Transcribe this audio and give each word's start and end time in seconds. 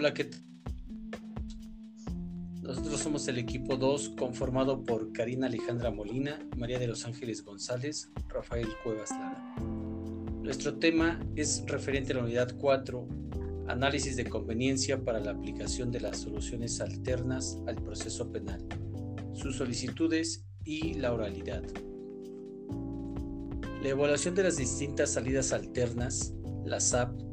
Hola, 0.00 0.14
¿qué 0.14 0.26
tal? 0.26 0.40
Nosotros 2.62 3.00
somos 3.00 3.26
el 3.26 3.36
equipo 3.36 3.76
2 3.76 4.10
conformado 4.10 4.84
por 4.84 5.12
Karina 5.12 5.48
Alejandra 5.48 5.90
Molina, 5.90 6.38
María 6.56 6.78
de 6.78 6.86
los 6.86 7.04
Ángeles 7.04 7.44
González, 7.44 8.08
Rafael 8.28 8.68
Cuevas 8.84 9.10
Lara. 9.10 9.56
Nuestro 10.40 10.78
tema 10.78 11.18
es 11.34 11.64
referente 11.66 12.12
a 12.12 12.18
la 12.18 12.22
unidad 12.22 12.56
4, 12.60 13.08
análisis 13.66 14.14
de 14.14 14.26
conveniencia 14.26 15.02
para 15.02 15.18
la 15.18 15.32
aplicación 15.32 15.90
de 15.90 15.98
las 15.98 16.18
soluciones 16.18 16.80
alternas 16.80 17.58
al 17.66 17.74
proceso 17.82 18.30
penal, 18.30 18.64
sus 19.34 19.56
solicitudes 19.56 20.46
y 20.64 20.94
la 20.94 21.12
oralidad. 21.12 21.64
La 23.82 23.88
evaluación 23.88 24.36
de 24.36 24.44
las 24.44 24.58
distintas 24.58 25.10
salidas 25.10 25.52
alternas, 25.52 26.34
la 26.64 26.78
SAP, 26.78 27.27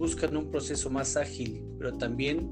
buscan 0.00 0.34
un 0.34 0.50
proceso 0.50 0.88
más 0.88 1.18
ágil, 1.18 1.62
pero 1.76 1.92
también, 1.98 2.48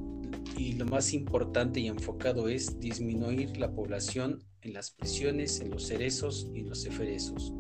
y 0.55 0.75
lo 0.75 0.85
más 0.85 1.15
importante 1.15 1.81
y 1.81 1.87
enfocado 1.87 2.47
es 2.47 2.79
disminuir 2.79 3.57
la 3.57 3.73
población 3.73 4.45
en 4.61 4.75
las 4.75 4.91
prisiones, 4.91 5.59
en 5.61 5.71
los 5.71 5.87
cerezos 5.87 6.51
y 6.53 6.61
en 6.61 6.69
los 6.69 6.85
eferesos, 6.85 7.55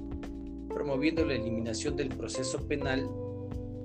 promoviendo 0.69 1.25
la 1.25 1.37
eliminación 1.37 1.97
del 1.97 2.11
proceso 2.11 2.69
penal 2.69 3.09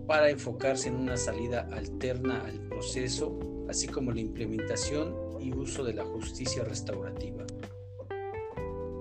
para 0.05 0.29
enfocarse 0.29 0.89
en 0.89 0.95
una 0.95 1.15
salida 1.15 1.69
alterna 1.71 2.41
al 2.41 2.59
proceso, 2.67 3.39
así 3.69 3.87
como 3.87 4.11
la 4.11 4.19
implementación 4.19 5.15
y 5.39 5.53
uso 5.53 5.85
de 5.85 5.93
la 5.93 6.03
justicia 6.03 6.65
restaurativa. 6.65 7.45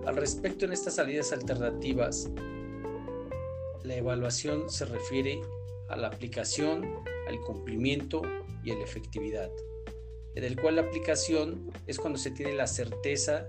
Al 0.07 0.15
respecto 0.15 0.67
en 0.67 0.73
estas 0.73 0.95
salidas 0.95 1.33
alternativas, 1.33 2.31
la 3.83 3.97
evaluación 3.97 4.71
se 4.71 4.85
refiere 4.85 5.41
a 5.93 5.97
la 5.97 6.09
aplicación, 6.09 6.85
al 7.29 7.41
cumplimiento 7.41 8.23
y 8.65 8.71
a 8.71 8.75
la 8.75 8.83
efectividad, 8.83 9.51
en 10.35 10.45
el 10.45 10.59
cual 10.61 10.77
la 10.77 10.83
aplicación 10.83 11.71
es 11.87 11.99
cuando 11.99 12.19
se 12.19 12.31
tiene 12.31 12.55
la 12.55 12.67
certeza 12.67 13.47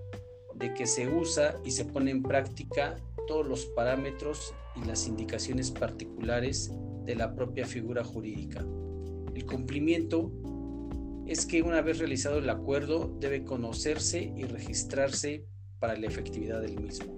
de 0.53 0.73
que 0.73 0.85
se 0.85 1.07
usa 1.07 1.59
y 1.63 1.71
se 1.71 1.85
pone 1.85 2.11
en 2.11 2.21
práctica 2.21 2.97
todos 3.27 3.47
los 3.47 3.65
parámetros 3.67 4.53
y 4.75 4.85
las 4.85 5.07
indicaciones 5.07 5.71
particulares 5.71 6.71
de 7.05 7.15
la 7.15 7.33
propia 7.33 7.65
figura 7.65 8.03
jurídica. 8.03 8.59
El 9.33 9.45
cumplimiento 9.45 10.31
es 11.25 11.45
que 11.45 11.61
una 11.61 11.81
vez 11.81 11.99
realizado 11.99 12.39
el 12.39 12.49
acuerdo 12.49 13.15
debe 13.19 13.45
conocerse 13.45 14.33
y 14.35 14.43
registrarse 14.43 15.45
para 15.79 15.97
la 15.97 16.07
efectividad 16.07 16.61
del 16.61 16.79
mismo, 16.79 17.17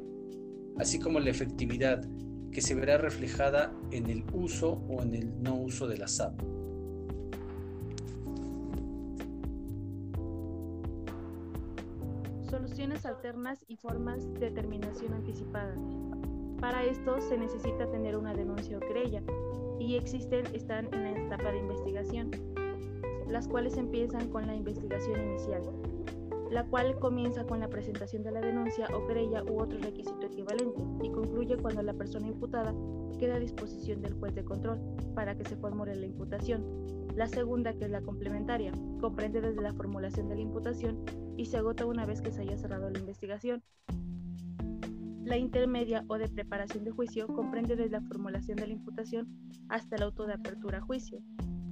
así 0.78 1.00
como 1.00 1.20
la 1.20 1.32
efectividad 1.32 2.08
que 2.56 2.62
se 2.62 2.74
verá 2.74 2.98
reflejada 2.98 3.70
en 3.92 4.10
el 4.10 4.24
uso 4.32 4.82
o 4.88 5.02
en 5.02 5.14
el 5.14 5.44
no 5.44 5.56
uso 5.56 5.90
de 5.90 5.98
la 5.98 6.08
SAP. 6.08 6.40
Soluciones 12.50 13.06
alternas 13.06 13.60
y 13.68 13.76
formas 13.76 14.34
de 14.36 14.52
terminación 14.52 15.16
anticipada. 15.16 15.76
Para 16.62 16.86
esto 16.86 17.20
se 17.20 17.38
necesita 17.38 17.92
tener 17.92 18.16
una 18.16 18.34
denuncia 18.34 18.78
o 18.78 18.80
querella 18.80 19.22
y 19.78 19.98
existen, 19.98 20.46
están 20.56 20.88
en 20.94 21.04
la 21.04 21.26
etapa 21.26 21.52
de 21.52 21.60
investigación, 21.60 22.32
las 23.28 23.50
cuales 23.50 23.76
empiezan 23.76 24.30
con 24.30 24.48
la 24.48 24.56
investigación 24.56 25.22
inicial, 25.22 25.62
la 26.56 26.64
cual 26.64 26.98
comienza 27.00 27.44
con 27.44 27.60
la 27.60 27.68
presentación 27.68 28.24
de 28.24 28.32
la 28.32 28.40
denuncia 28.40 28.88
o 28.96 29.06
querella 29.06 29.44
u 29.44 29.60
otro 29.60 29.78
requisito 29.78 30.26
equivalente 30.26 30.82
y 31.04 31.12
concluye 31.12 31.58
cuando 31.58 31.84
la 31.84 31.94
persona 31.94 32.28
imputada 32.28 32.74
queda 33.20 33.36
a 33.36 33.40
disposición 33.40 34.02
del 34.02 34.14
juez 34.14 34.34
de 34.36 34.46
control 34.46 34.80
para 35.16 35.36
que 35.36 35.44
se 35.44 35.58
formule 35.58 35.98
la 35.98 36.06
imputación. 36.06 36.64
La 37.14 37.28
segunda, 37.28 37.74
que 37.74 37.84
es 37.84 37.92
la 37.92 38.02
complementaria, 38.02 38.72
comprende 39.02 39.42
desde 39.42 39.62
la 39.62 39.74
formulación 39.74 40.30
de 40.30 40.36
la 40.36 40.42
imputación 40.44 41.04
y 41.36 41.44
se 41.44 41.58
agota 41.58 41.86
una 41.86 42.06
vez 42.06 42.22
que 42.22 42.32
se 42.32 42.44
haya 42.44 42.56
cerrado 42.56 42.90
la 42.90 43.00
investigación. 43.00 43.62
La 45.26 45.38
intermedia 45.38 46.06
o 46.08 46.18
de 46.18 46.30
preparación 46.30 46.86
de 46.86 46.92
juicio 46.92 47.28
comprende 47.28 47.76
desde 47.76 47.92
la 47.92 48.02
formulación 48.02 48.56
de 48.56 48.68
la 48.68 48.74
imputación 48.74 49.28
hasta 49.68 49.98
el 49.98 50.04
auto 50.04 50.26
de 50.26 50.36
apertura 50.36 50.78
a 50.78 50.82
juicio 50.82 51.20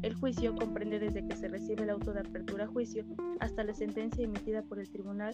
el 0.03 0.13
juicio 0.15 0.53
comprende 0.53 0.99
desde 0.99 1.25
que 1.25 1.35
se 1.35 1.47
recibe 1.47 1.83
el 1.83 1.89
auto 1.89 2.13
de 2.13 2.19
apertura 2.19 2.65
a 2.65 2.67
juicio 2.67 3.05
hasta 3.39 3.63
la 3.63 3.73
sentencia 3.73 4.25
emitida 4.25 4.61
por 4.61 4.77
el 4.79 4.89
Tribunal 4.89 5.33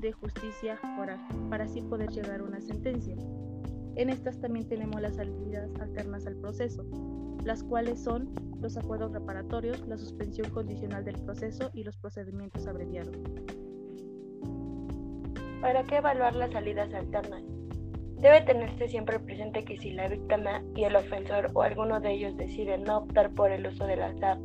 de 0.00 0.12
Justicia 0.12 0.80
Oral, 0.98 1.20
para 1.50 1.64
así 1.64 1.82
poder 1.82 2.10
llegar 2.10 2.40
a 2.40 2.44
una 2.44 2.60
sentencia. 2.60 3.14
En 3.94 4.08
estas 4.08 4.40
también 4.40 4.66
tenemos 4.68 5.00
las 5.00 5.16
salidas 5.16 5.70
alternas 5.80 6.26
al 6.26 6.36
proceso, 6.36 6.84
las 7.44 7.62
cuales 7.62 8.02
son 8.02 8.30
los 8.60 8.76
acuerdos 8.78 9.12
reparatorios, 9.12 9.86
la 9.86 9.98
suspensión 9.98 10.50
condicional 10.50 11.04
del 11.04 11.20
proceso 11.20 11.70
y 11.74 11.84
los 11.84 11.96
procedimientos 11.98 12.66
abreviados. 12.66 13.16
¿Para 15.60 15.84
qué 15.84 15.96
evaluar 15.96 16.34
las 16.34 16.52
salidas 16.52 16.92
alternas? 16.94 17.42
Debe 18.18 18.40
tenerse 18.42 18.88
siempre 18.88 19.18
presente 19.20 19.64
que 19.64 19.76
si 19.78 19.92
la 19.92 20.08
víctima 20.08 20.62
y 20.74 20.84
el 20.84 20.96
ofensor 20.96 21.50
o 21.54 21.62
alguno 21.62 22.00
de 22.00 22.12
ellos 22.12 22.36
deciden 22.36 22.84
no 22.84 22.98
optar 22.98 23.30
por 23.30 23.50
el 23.50 23.66
uso 23.66 23.86
de 23.86 23.96
la 23.96 24.16
SAP, 24.18 24.40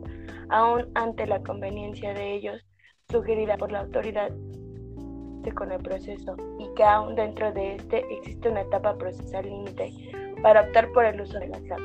aún 0.50 0.90
ante 0.96 1.26
la 1.26 1.42
conveniencia 1.42 2.14
de 2.14 2.36
ellos 2.36 2.62
sugerida 3.10 3.58
por 3.58 3.72
la 3.72 3.82
autoridad 3.82 4.32
con 5.50 5.72
el 5.72 5.82
proceso 5.82 6.36
y 6.60 6.72
que 6.76 6.84
aún 6.84 7.16
dentro 7.16 7.52
de 7.52 7.76
este 7.76 8.06
existe 8.14 8.50
una 8.50 8.62
etapa 8.62 8.96
procesal 8.96 9.44
límite 9.46 9.92
para 10.44 10.62
optar 10.62 10.92
por 10.92 11.06
el 11.06 11.20
uso 11.20 11.40
de 11.40 11.48
la 11.48 11.60
SAP. 11.60 11.80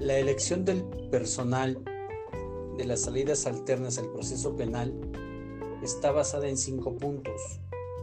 La 0.00 0.18
elección 0.18 0.66
del 0.66 0.84
personal 1.10 1.78
de 2.76 2.84
las 2.84 3.02
salidas 3.02 3.46
alternas 3.46 3.98
al 3.98 4.10
proceso 4.12 4.54
penal 4.54 4.92
está 5.82 6.12
basada 6.12 6.48
en 6.48 6.58
cinco 6.58 6.94
puntos. 6.94 7.60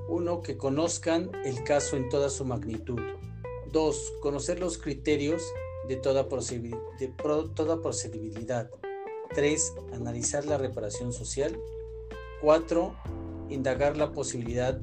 Uno, 0.09 0.41
que 0.41 0.57
conozcan 0.57 1.31
el 1.45 1.63
caso 1.63 1.95
en 1.95 2.09
toda 2.09 2.29
su 2.29 2.44
magnitud. 2.45 3.00
Dos, 3.72 4.13
conocer 4.22 4.59
los 4.59 4.78
criterios 4.78 5.41
de 5.88 5.95
toda, 5.95 6.28
procedibilidad. 6.28 8.69
Tres, 9.34 9.73
analizar 9.94 10.45
la 10.45 10.57
reparación 10.57 11.13
social. 11.13 11.57
Cuatro, 12.41 12.95
indagar 13.50 13.97
la 13.97 14.12
posibilidad 14.12 14.79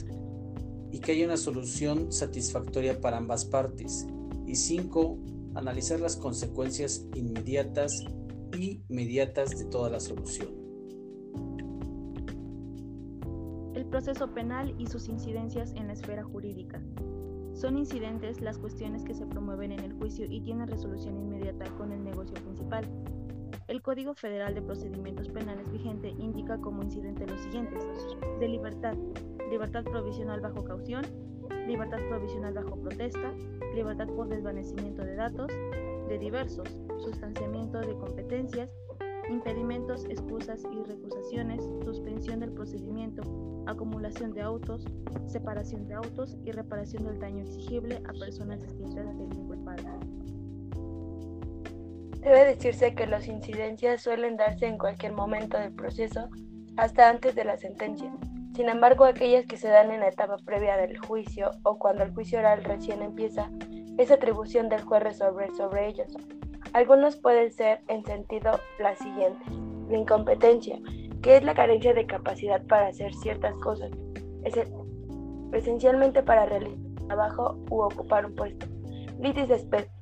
y 0.90 1.00
que 1.00 1.12
haya 1.12 1.26
una 1.26 1.36
solución 1.36 2.12
satisfactoria 2.12 3.00
para 3.00 3.18
ambas 3.18 3.44
partes. 3.44 4.06
Y 4.46 4.56
cinco, 4.56 5.18
analizar 5.54 6.00
las 6.00 6.16
consecuencias 6.16 7.04
inmediatas 7.14 8.04
y 8.56 8.82
mediatas 8.88 9.58
de 9.58 9.66
toda 9.66 9.90
la 9.90 10.00
solución. 10.00 10.67
Proceso 13.88 14.28
penal 14.28 14.74
y 14.78 14.86
sus 14.86 15.08
incidencias 15.08 15.72
en 15.74 15.86
la 15.88 15.94
esfera 15.94 16.24
jurídica. 16.24 16.80
Son 17.54 17.76
incidentes 17.76 18.40
las 18.40 18.58
cuestiones 18.58 19.02
que 19.02 19.14
se 19.14 19.26
promueven 19.26 19.72
en 19.72 19.80
el 19.80 19.92
juicio 19.94 20.26
y 20.28 20.40
tienen 20.40 20.68
resolución 20.68 21.18
inmediata 21.18 21.64
con 21.76 21.92
el 21.92 22.04
negocio 22.04 22.34
principal. 22.34 22.88
El 23.66 23.82
Código 23.82 24.14
Federal 24.14 24.54
de 24.54 24.62
Procedimientos 24.62 25.28
Penales 25.28 25.70
vigente 25.70 26.10
indica 26.18 26.58
como 26.58 26.82
incidente 26.82 27.26
los 27.26 27.40
siguientes. 27.40 27.84
De 28.38 28.48
libertad, 28.48 28.94
libertad 29.50 29.84
provisional 29.84 30.40
bajo 30.40 30.64
caución, 30.64 31.04
libertad 31.66 31.98
provisional 32.08 32.54
bajo 32.54 32.80
protesta, 32.80 33.34
libertad 33.74 34.06
por 34.08 34.28
desvanecimiento 34.28 35.04
de 35.04 35.16
datos, 35.16 35.48
de 36.08 36.18
diversos, 36.18 36.68
sustanciamiento 36.98 37.80
de 37.80 37.94
competencias, 37.98 38.70
impedimentos, 39.28 40.04
excusas 40.06 40.62
y 40.72 40.82
recusaciones, 40.84 41.62
suspensión 41.84 42.40
del 42.40 42.52
procedimiento, 42.52 43.22
acumulación 43.66 44.32
de 44.32 44.42
autos, 44.42 44.84
separación 45.26 45.86
de 45.86 45.94
autos 45.94 46.36
y 46.44 46.52
reparación 46.52 47.04
del 47.04 47.18
daño 47.18 47.44
exigible 47.44 48.00
a 48.08 48.12
personas 48.12 48.62
distintas 48.62 49.06
del 49.18 49.28
culpable. 49.46 49.88
Debe 52.20 52.44
decirse 52.44 52.94
que 52.94 53.06
las 53.06 53.28
incidencias 53.28 54.02
suelen 54.02 54.36
darse 54.36 54.66
en 54.66 54.76
cualquier 54.76 55.12
momento 55.12 55.56
del 55.56 55.72
proceso, 55.72 56.28
hasta 56.76 57.08
antes 57.08 57.34
de 57.34 57.44
la 57.44 57.56
sentencia. 57.56 58.12
Sin 58.54 58.68
embargo, 58.68 59.04
aquellas 59.04 59.46
que 59.46 59.56
se 59.56 59.68
dan 59.68 59.92
en 59.92 60.00
la 60.00 60.08
etapa 60.08 60.36
previa 60.44 60.76
del 60.76 60.98
juicio 60.98 61.50
o 61.62 61.78
cuando 61.78 62.02
el 62.02 62.12
juicio 62.12 62.40
oral 62.40 62.64
recién 62.64 63.02
empieza, 63.02 63.50
es 63.98 64.10
atribución 64.10 64.68
del 64.68 64.82
juez 64.82 65.02
resolver 65.02 65.54
sobre 65.54 65.88
ellos. 65.88 66.12
Algunos 66.78 67.16
pueden 67.16 67.50
ser 67.50 67.80
en 67.88 68.04
sentido 68.04 68.52
las 68.78 68.98
siguientes. 68.98 69.48
La 69.90 69.98
incompetencia, 69.98 70.78
que 71.22 71.36
es 71.36 71.42
la 71.42 71.52
carencia 71.52 71.92
de 71.92 72.06
capacidad 72.06 72.64
para 72.66 72.86
hacer 72.86 73.12
ciertas 73.14 73.52
cosas, 73.56 73.90
es 74.44 74.54
esencialmente 75.52 76.22
para 76.22 76.46
realizar 76.46 76.78
trabajo 77.08 77.58
u 77.68 77.80
ocupar 77.80 78.26
un 78.26 78.36
puesto. 78.36 78.66
Litis 79.18 79.48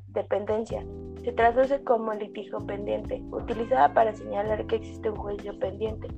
dependencia 0.08 0.84
se 1.24 1.32
traduce 1.32 1.82
como 1.82 2.12
litigio 2.12 2.58
pendiente, 2.66 3.24
utilizada 3.30 3.94
para 3.94 4.14
señalar 4.14 4.66
que 4.66 4.76
existe 4.76 5.08
un 5.08 5.16
juicio 5.16 5.58
pendiente 5.58 6.08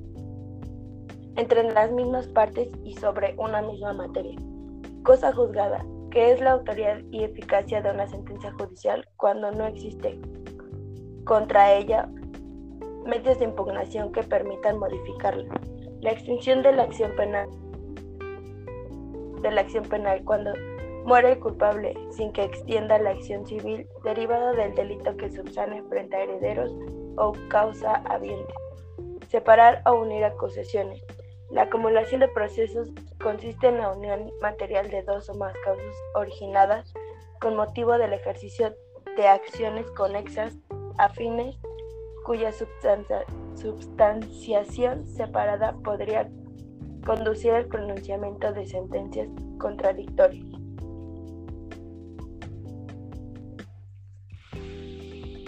entre 1.37 1.71
las 1.71 1.89
mismas 1.93 2.27
partes 2.27 2.67
y 2.83 2.95
sobre 2.95 3.33
una 3.37 3.61
misma 3.61 3.93
materia. 3.93 4.37
Cosa 5.03 5.31
juzgada, 5.31 5.85
que 6.11 6.33
es 6.33 6.41
la 6.41 6.51
autoridad 6.51 6.99
y 7.11 7.23
eficacia 7.23 7.81
de 7.81 7.91
una 7.91 8.07
sentencia 8.07 8.51
judicial 8.59 9.07
cuando 9.15 9.51
no 9.51 9.65
existe 9.65 10.19
contra 11.29 11.75
ella 11.75 12.09
medios 13.05 13.37
de 13.37 13.45
impugnación 13.45 14.11
que 14.11 14.23
permitan 14.23 14.79
modificarla. 14.79 15.61
La 16.01 16.09
extinción 16.09 16.63
de 16.63 16.71
la 16.71 16.83
acción 16.83 17.15
penal 17.15 17.47
de 19.43 19.51
la 19.51 19.61
acción 19.61 19.83
penal 19.83 20.23
cuando 20.25 20.51
muere 21.05 21.33
el 21.33 21.39
culpable 21.39 21.93
sin 22.09 22.33
que 22.33 22.43
extienda 22.43 22.97
la 22.97 23.11
acción 23.11 23.45
civil 23.45 23.87
derivada 24.03 24.53
del 24.53 24.73
delito 24.73 25.15
que 25.17 25.29
subsane 25.29 25.83
frente 25.83 26.15
a 26.15 26.23
herederos 26.23 26.71
o 27.17 27.33
causa 27.47 27.97
habiente. 28.09 28.51
Separar 29.29 29.83
o 29.85 30.01
unir 30.01 30.25
acusaciones. 30.25 31.05
La 31.51 31.63
acumulación 31.63 32.21
de 32.21 32.27
procesos 32.29 32.89
consiste 33.21 33.67
en 33.67 33.77
la 33.77 33.91
unión 33.91 34.31
material 34.41 34.89
de 34.89 35.03
dos 35.03 35.29
o 35.29 35.35
más 35.35 35.53
causas 35.63 35.95
originadas 36.15 36.91
con 37.39 37.55
motivo 37.55 37.99
del 37.99 38.13
ejercicio 38.13 38.73
de 39.15 39.27
acciones 39.27 39.89
conexas 39.91 40.57
afines 40.99 41.55
cuya 42.25 42.51
substanciación 42.51 45.07
separada 45.07 45.75
podría 45.83 46.29
conducir 47.05 47.51
al 47.51 47.67
pronunciamiento 47.67 48.51
de 48.53 48.65
sentencias 48.67 49.29
contradictorias. 49.57 50.45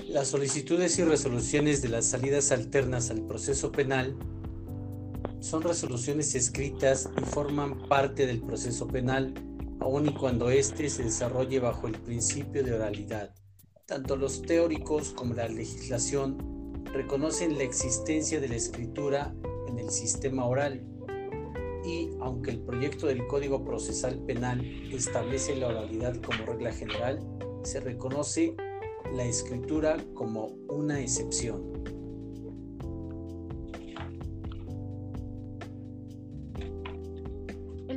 Las 0.09 0.29
solicitudes 0.29 0.97
y 0.99 1.03
resoluciones 1.03 1.81
de 1.81 1.89
las 1.89 2.05
salidas 2.05 2.51
alternas 2.51 3.09
al 3.11 3.21
proceso 3.21 3.71
penal 3.71 4.17
son 5.39 5.61
resoluciones 5.61 6.35
escritas 6.35 7.09
y 7.17 7.21
forman 7.21 7.87
parte 7.87 8.25
del 8.25 8.41
proceso 8.41 8.87
penal, 8.87 9.33
aun 9.79 10.09
y 10.09 10.13
cuando 10.13 10.49
éste 10.49 10.89
se 10.89 11.03
desarrolle 11.03 11.59
bajo 11.59 11.87
el 11.87 11.93
principio 11.93 12.61
de 12.63 12.73
oralidad. 12.73 13.33
Tanto 13.91 14.15
los 14.15 14.41
teóricos 14.43 15.09
como 15.09 15.33
la 15.33 15.49
legislación 15.49 16.37
reconocen 16.93 17.57
la 17.57 17.65
existencia 17.65 18.39
de 18.39 18.47
la 18.47 18.55
escritura 18.55 19.35
en 19.67 19.79
el 19.79 19.89
sistema 19.89 20.45
oral 20.45 20.81
y 21.83 22.09
aunque 22.21 22.51
el 22.51 22.61
proyecto 22.61 23.07
del 23.07 23.27
Código 23.27 23.65
Procesal 23.65 24.17
Penal 24.19 24.61
establece 24.93 25.57
la 25.57 25.67
oralidad 25.67 26.15
como 26.21 26.45
regla 26.45 26.71
general, 26.71 27.19
se 27.63 27.81
reconoce 27.81 28.55
la 29.13 29.25
escritura 29.25 29.97
como 30.13 30.55
una 30.69 31.01
excepción. 31.01 31.83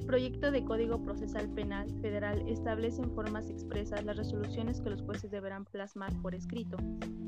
El 0.04 0.08
proyecto 0.08 0.50
de 0.50 0.62
Código 0.66 1.02
Procesal 1.02 1.48
Penal 1.48 1.90
Federal 2.02 2.46
establece 2.46 3.00
en 3.00 3.10
formas 3.14 3.48
expresas 3.48 4.04
las 4.04 4.18
resoluciones 4.18 4.82
que 4.82 4.90
los 4.90 5.00
jueces 5.00 5.30
deberán 5.30 5.64
plasmar 5.64 6.12
por 6.20 6.34
escrito, 6.34 6.76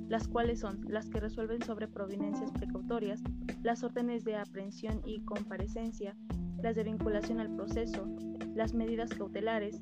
las 0.08 0.28
cuales 0.28 0.61
son 0.61 0.84
las 0.87 1.08
que 1.08 1.19
resuelven 1.19 1.62
sobre 1.62 1.88
providencias 1.88 2.52
precautorias, 2.52 3.23
las 3.62 3.82
órdenes 3.82 4.25
de 4.25 4.37
aprehensión 4.37 5.00
y 5.06 5.25
comparecencia, 5.25 6.14
las 6.62 6.76
de 6.76 6.84
vinculación 6.84 7.40
al 7.40 7.56
proceso, 7.56 8.06
las 8.55 8.75
medidas 8.75 9.08
cautelares, 9.08 9.81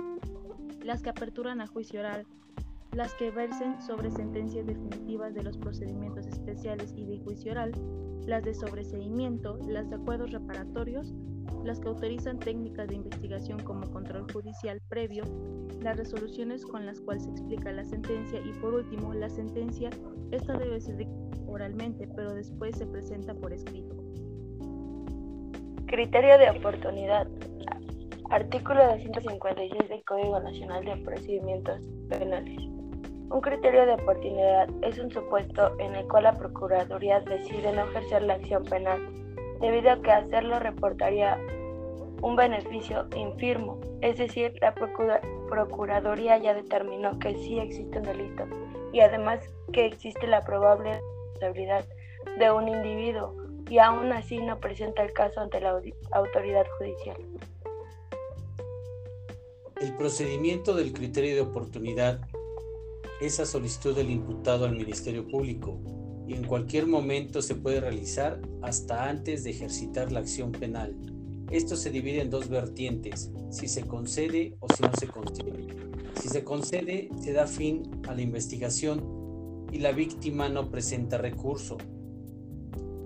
las 0.84 1.02
que 1.02 1.10
aperturan 1.10 1.60
a 1.60 1.66
juicio 1.66 1.98
oral, 1.98 2.24
las 2.92 3.12
que 3.16 3.32
versen 3.32 3.82
sobre 3.82 4.12
sentencias 4.12 4.66
definitivas 4.66 5.34
de 5.34 5.42
los 5.42 5.58
procedimientos 5.58 6.28
especiales 6.28 6.94
y 6.96 7.04
de 7.06 7.18
juicio 7.18 7.50
oral, 7.50 7.72
las 8.24 8.44
de 8.44 8.54
sobreseimiento, 8.54 9.58
las 9.66 9.90
de 9.90 9.96
acuerdos 9.96 10.30
reparatorios, 10.30 11.12
las 11.64 11.80
que 11.80 11.88
autorizan 11.88 12.38
técnicas 12.38 12.88
de 12.88 12.96
investigación 12.96 13.60
como 13.62 13.90
control 13.90 14.30
judicial 14.32 14.80
previo, 14.88 15.24
las 15.80 15.96
resoluciones 15.96 16.64
con 16.64 16.86
las 16.86 17.00
cuales 17.00 17.24
se 17.24 17.30
explica 17.30 17.72
la 17.72 17.84
sentencia 17.84 18.40
y 18.40 18.52
por 18.60 18.74
último 18.74 19.14
la 19.14 19.28
sentencia, 19.28 19.90
esta 20.30 20.56
debe 20.58 20.80
ser 20.80 21.06
oralmente, 21.46 22.08
pero 22.14 22.34
después 22.34 22.76
se 22.76 22.86
presenta 22.86 23.34
por 23.34 23.52
escrito. 23.52 23.94
Criterio 25.86 26.38
de 26.38 26.50
oportunidad. 26.50 27.28
Artículo 28.30 28.84
256 28.86 29.88
del 29.88 30.04
Código 30.04 30.40
Nacional 30.40 30.84
de 30.84 30.96
Procedimientos 31.04 31.80
Penales. 32.08 32.58
Un 33.30 33.40
criterio 33.40 33.86
de 33.86 33.94
oportunidad 33.94 34.68
es 34.82 34.98
un 34.98 35.10
supuesto 35.10 35.78
en 35.78 35.94
el 35.94 36.06
cual 36.08 36.24
la 36.24 36.32
Procuraduría 36.32 37.20
decide 37.20 37.72
no 37.72 37.84
ejercer 37.84 38.22
la 38.22 38.34
acción 38.34 38.64
penal, 38.64 39.00
debido 39.64 39.92
a 39.92 40.02
que 40.02 40.12
hacerlo 40.12 40.58
reportaría 40.58 41.38
un 42.20 42.36
beneficio 42.36 43.06
infirmo, 43.16 43.80
es 44.02 44.18
decir, 44.18 44.52
la 44.60 44.74
Procuraduría 45.48 46.36
ya 46.36 46.52
determinó 46.52 47.18
que 47.18 47.34
sí 47.36 47.58
existe 47.58 47.96
un 47.98 48.04
delito 48.04 48.44
y 48.92 49.00
además 49.00 49.40
que 49.72 49.86
existe 49.86 50.26
la 50.26 50.42
probable 50.42 51.00
responsabilidad 51.40 51.86
de 52.38 52.52
un 52.52 52.68
individuo 52.68 53.34
y 53.70 53.78
aún 53.78 54.12
así 54.12 54.36
no 54.36 54.60
presenta 54.60 55.02
el 55.02 55.14
caso 55.14 55.40
ante 55.40 55.60
la 55.60 55.80
autoridad 56.12 56.66
judicial. 56.78 57.16
El 59.80 59.96
procedimiento 59.96 60.74
del 60.74 60.92
criterio 60.92 61.34
de 61.34 61.40
oportunidad 61.40 62.20
esa 63.22 63.46
solicitud 63.46 63.96
del 63.96 64.10
imputado 64.10 64.66
al 64.66 64.76
Ministerio 64.76 65.26
Público 65.26 65.78
y 66.26 66.34
en 66.34 66.44
cualquier 66.44 66.86
momento 66.86 67.42
se 67.42 67.54
puede 67.54 67.80
realizar 67.80 68.40
hasta 68.62 69.08
antes 69.08 69.44
de 69.44 69.50
ejercitar 69.50 70.10
la 70.12 70.20
acción 70.20 70.52
penal. 70.52 70.96
Esto 71.50 71.76
se 71.76 71.90
divide 71.90 72.22
en 72.22 72.30
dos 72.30 72.48
vertientes, 72.48 73.30
si 73.50 73.68
se 73.68 73.82
concede 73.82 74.56
o 74.60 74.66
si 74.74 74.82
no 74.82 74.92
se 74.98 75.06
concede. 75.06 75.66
Si 76.20 76.28
se 76.28 76.42
concede, 76.42 77.10
se 77.20 77.32
da 77.32 77.46
fin 77.46 77.90
a 78.08 78.14
la 78.14 78.22
investigación 78.22 79.66
y 79.70 79.78
la 79.78 79.92
víctima 79.92 80.48
no 80.48 80.70
presenta 80.70 81.18
recurso. 81.18 81.76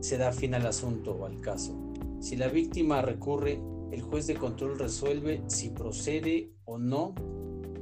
Se 0.00 0.18
da 0.18 0.32
fin 0.32 0.54
al 0.54 0.66
asunto 0.66 1.12
o 1.12 1.26
al 1.26 1.40
caso. 1.40 1.76
Si 2.20 2.36
la 2.36 2.48
víctima 2.48 3.02
recurre, 3.02 3.60
el 3.90 4.02
juez 4.02 4.26
de 4.26 4.34
control 4.34 4.78
resuelve 4.78 5.42
si 5.46 5.70
procede 5.70 6.52
o 6.64 6.78
no 6.78 7.14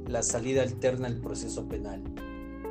la 0.07 0.23
salida 0.23 0.63
alterna 0.63 1.07
al 1.07 1.19
proceso 1.19 1.67
penal. 1.67 2.01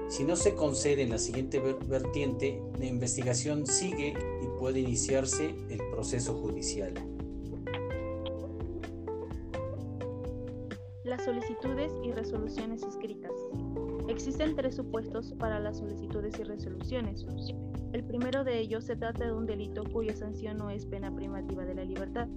Si 0.09 0.23
no 0.25 0.37
se 0.37 0.55
concede 0.55 1.03
en 1.03 1.11
la 1.11 1.19
siguiente 1.19 1.61
vertiente, 1.61 2.63
la 2.79 2.87
investigación 2.87 3.67
sigue 3.67 4.15
y 4.43 4.59
puede 4.59 4.81
iniciarse 4.81 5.55
el 5.69 5.79
proceso 5.91 6.35
judicial. 6.35 6.95
Las 11.05 11.25
solicitudes 11.25 11.93
y 12.05 12.13
resoluciones 12.13 12.83
escritas. 12.85 13.33
Existen 14.09 14.55
tres 14.55 14.77
supuestos 14.77 15.35
para 15.39 15.59
las 15.59 15.79
solicitudes 15.79 16.39
y 16.39 16.45
resoluciones. 16.45 17.27
El 17.93 18.05
primero 18.05 18.45
de 18.45 18.61
ellos 18.61 18.85
se 18.85 18.95
trata 18.95 19.27
de 19.27 19.33
un 19.33 19.47
delito 19.47 19.83
cuya 19.93 20.15
sanción 20.15 20.57
no 20.59 20.71
es 20.71 20.87
pena 20.87 21.15
privativa 21.15 21.65
de 21.65 21.75
la 21.75 21.85
libertad, 21.85 22.29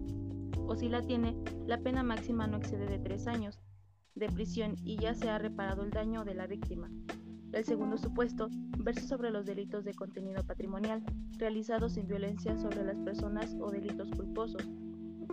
o 0.68 0.76
si 0.76 0.90
la 0.90 1.02
tiene, 1.04 1.36
la 1.68 1.80
pena 1.80 2.02
máxima 2.02 2.48
no 2.48 2.58
excede 2.58 2.88
de 2.88 3.00
tres 3.00 3.28
años 3.28 3.60
de 4.16 4.28
prisión 4.28 4.76
y 4.84 4.98
ya 4.98 5.14
se 5.14 5.30
ha 5.30 5.38
reparado 5.38 5.84
el 5.84 5.92
daño 5.92 6.26
de 6.26 6.34
la 6.34 6.48
víctima. 6.48 6.90
El 7.52 7.66
segundo 7.66 7.98
supuesto 7.98 8.50
versa 8.78 9.08
sobre 9.08 9.32
los 9.32 9.46
delitos 9.46 9.84
de 9.84 9.94
contenido 9.94 10.46
patrimonial 10.46 11.04
realizados 11.38 11.94
sin 11.94 12.08
violencia 12.08 12.56
sobre 12.58 12.84
las 12.84 12.98
personas 13.00 13.56
o 13.60 13.72
delitos 13.72 14.10
culposos, 14.12 14.70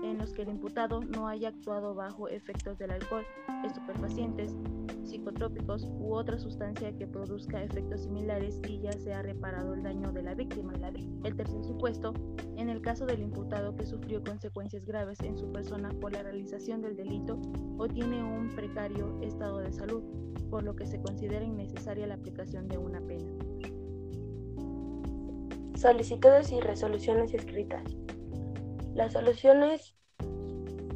en 0.03 0.19
los 0.19 0.33
que 0.33 0.43
el 0.43 0.49
imputado 0.49 1.01
no 1.01 1.29
haya 1.29 1.49
actuado 1.49 1.95
bajo 1.95 2.29
efectos 2.29 2.79
del 2.79 2.91
alcohol, 2.91 3.25
estupefacientes, 3.65 4.55
psicotrópicos 5.05 5.87
u 5.99 6.15
otra 6.15 6.39
sustancia 6.39 6.97
que 6.97 7.07
produzca 7.07 7.63
efectos 7.63 8.03
similares 8.03 8.61
y 8.69 8.81
ya 8.81 8.93
se 8.93 9.15
ha 9.15 9.23
reparado 9.23 9.75
el 9.75 9.83
daño 9.83 10.13
de 10.13 10.23
la 10.23 10.35
víctima. 10.35 10.73
El 11.25 11.37
tercer 11.37 11.65
supuesto, 11.65 12.13
en 12.57 12.69
el 12.69 12.81
caso 12.83 13.07
del 13.07 13.23
imputado 13.23 13.75
que 13.77 13.87
sufrió 13.87 14.23
consecuencias 14.23 14.85
graves 14.85 15.21
en 15.21 15.37
su 15.37 15.51
persona 15.53 15.91
por 16.01 16.13
la 16.13 16.23
realización 16.23 16.83
del 16.83 16.97
delito 16.97 17.41
o 17.79 17.89
tiene 17.89 18.23
un 18.23 18.49
precario 18.51 19.21
estado 19.23 19.59
de 19.59 19.73
salud, 19.73 20.03
por 20.51 20.63
lo 20.63 20.77
que 20.77 20.87
se 20.87 21.01
considera 21.01 21.45
innecesaria 21.45 22.07
la 22.07 22.15
aplicación 22.15 22.69
de 22.69 22.79
una 22.79 23.01
pena. 23.01 23.33
Solicitudes 25.77 26.53
y 26.53 26.61
resoluciones 26.61 27.35
escritas. 27.35 27.83
Las 28.97 29.13
soluciones 29.13 29.95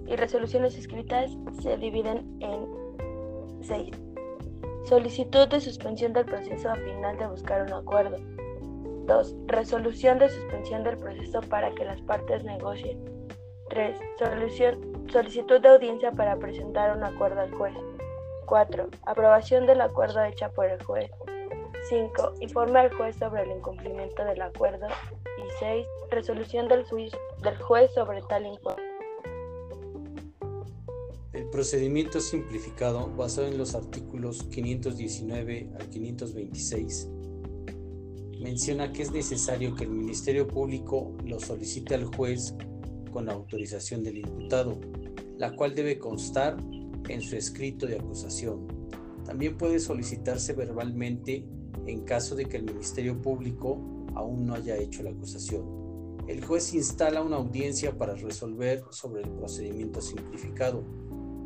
y 0.07 0.17
resoluciones 0.17 0.75
escritas 0.79 1.31
se 1.61 1.77
dividen 1.77 2.35
en 2.41 3.63
seis. 3.63 3.91
Solicitud 4.85 5.47
de 5.49 5.61
suspensión 5.61 6.15
del 6.15 6.25
proceso 6.25 6.71
a 6.71 6.77
final 6.77 7.19
de 7.19 7.27
buscar 7.27 7.61
un 7.61 7.75
acuerdo. 7.75 8.17
2. 9.05 9.37
Resolución 9.49 10.19
de 10.19 10.31
suspensión 10.31 10.83
del 10.83 10.97
proceso 10.97 11.43
para 11.43 11.75
que 11.75 11.85
las 11.85 12.01
partes 12.01 12.43
negocien. 12.43 12.99
3. 13.69 13.99
solicitud 15.13 15.61
de 15.61 15.69
audiencia 15.69 16.11
para 16.11 16.39
presentar 16.39 16.97
un 16.97 17.05
acuerdo 17.05 17.43
al 17.43 17.53
juez. 17.53 17.75
4. 18.47 18.89
Aprobación 19.05 19.67
del 19.67 19.83
acuerdo 19.83 20.25
hecha 20.25 20.49
por 20.49 20.65
el 20.65 20.83
juez. 20.85 21.11
5. 21.91 22.37
Informe 22.41 22.79
al 22.81 22.95
juez 22.95 23.15
sobre 23.17 23.43
el 23.43 23.51
incumplimiento 23.51 24.25
del 24.25 24.41
acuerdo. 24.41 24.87
Y 25.37 25.51
6. 25.59 25.87
Resolución 26.11 26.67
del, 26.67 26.85
juez 27.63 27.91
sobre 27.95 28.21
tal 28.29 28.45
informe. 28.45 28.83
El 31.33 31.49
procedimiento 31.51 32.21
simplificado 32.21 33.09
basado 33.17 33.47
en 33.47 33.57
los 33.57 33.77
artículos 33.77 34.43
519 34.51 35.71
al 35.79 35.89
526 35.89 37.09
menciona 38.41 38.93
que 38.93 39.03
es 39.03 39.13
necesario 39.13 39.75
que 39.77 39.85
el 39.85 39.91
Ministerio 39.91 40.49
Público 40.49 41.15
lo 41.25 41.39
solicite 41.39 41.95
al 41.95 42.07
juez 42.07 42.55
con 43.13 43.27
la 43.27 43.35
autorización 43.35 44.03
del 44.03 44.19
imputado, 44.19 44.81
la 45.39 45.55
cual 45.55 45.75
debe 45.75 45.99
constar 45.99 46.57
en 47.09 47.21
su 47.21 47.37
escrito 47.37 47.87
de 47.87 47.99
acusación. 47.99 48.67
También 49.25 49.57
puede 49.57 49.79
solicitarse 49.79 50.55
verbalmente 50.55 51.45
en 51.87 52.01
caso 52.01 52.35
de 52.35 52.47
que 52.47 52.57
el 52.57 52.65
Ministerio 52.65 53.21
Público 53.21 53.79
aún 54.15 54.47
no 54.47 54.55
haya 54.55 54.77
hecho 54.77 55.03
la 55.03 55.11
acusación. 55.11 55.80
El 56.31 56.45
juez 56.45 56.75
instala 56.75 57.23
una 57.23 57.39
audiencia 57.39 57.99
para 57.99 58.15
resolver 58.15 58.85
sobre 58.91 59.23
el 59.23 59.29
procedimiento 59.31 60.01
simplificado, 60.01 60.85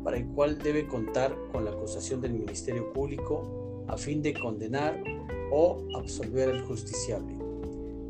para 0.03 0.17
el 0.17 0.27
cual 0.27 0.59
debe 0.59 0.85
contar 0.85 1.35
con 1.51 1.65
la 1.65 1.71
acusación 1.71 2.21
del 2.21 2.33
Ministerio 2.33 2.93
Público 2.93 3.83
a 3.87 3.97
fin 3.97 4.21
de 4.21 4.35
condenar 4.35 5.03
o 5.51 5.87
absolver 5.95 6.49
al 6.49 6.61
justiciable. 6.61 7.35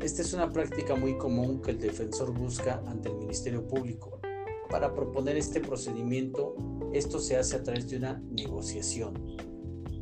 Esta 0.02 0.20
es 0.20 0.34
una 0.34 0.52
práctica 0.52 0.94
muy 0.94 1.16
común 1.16 1.62
que 1.62 1.70
el 1.70 1.78
defensor 1.78 2.30
busca 2.30 2.82
ante 2.86 3.08
el 3.08 3.16
Ministerio 3.16 3.66
Público. 3.66 4.20
Para 4.68 4.94
proponer 4.94 5.38
este 5.38 5.60
procedimiento, 5.60 6.56
esto 6.92 7.20
se 7.20 7.38
hace 7.38 7.56
a 7.56 7.62
través 7.62 7.88
de 7.88 7.96
una 7.96 8.22
negociación. 8.30 9.14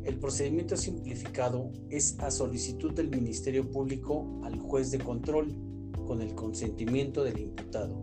El 0.03 0.19
procedimiento 0.19 0.75
simplificado 0.75 1.71
es 1.89 2.19
a 2.19 2.29
solicitud 2.31 2.91
del 2.91 3.11
Ministerio 3.11 3.71
Público 3.71 4.41
al 4.43 4.59
juez 4.59 4.91
de 4.91 4.99
control 4.99 5.55
con 6.05 6.21
el 6.21 6.35
consentimiento 6.35 7.23
del 7.23 7.39
imputado. 7.39 8.01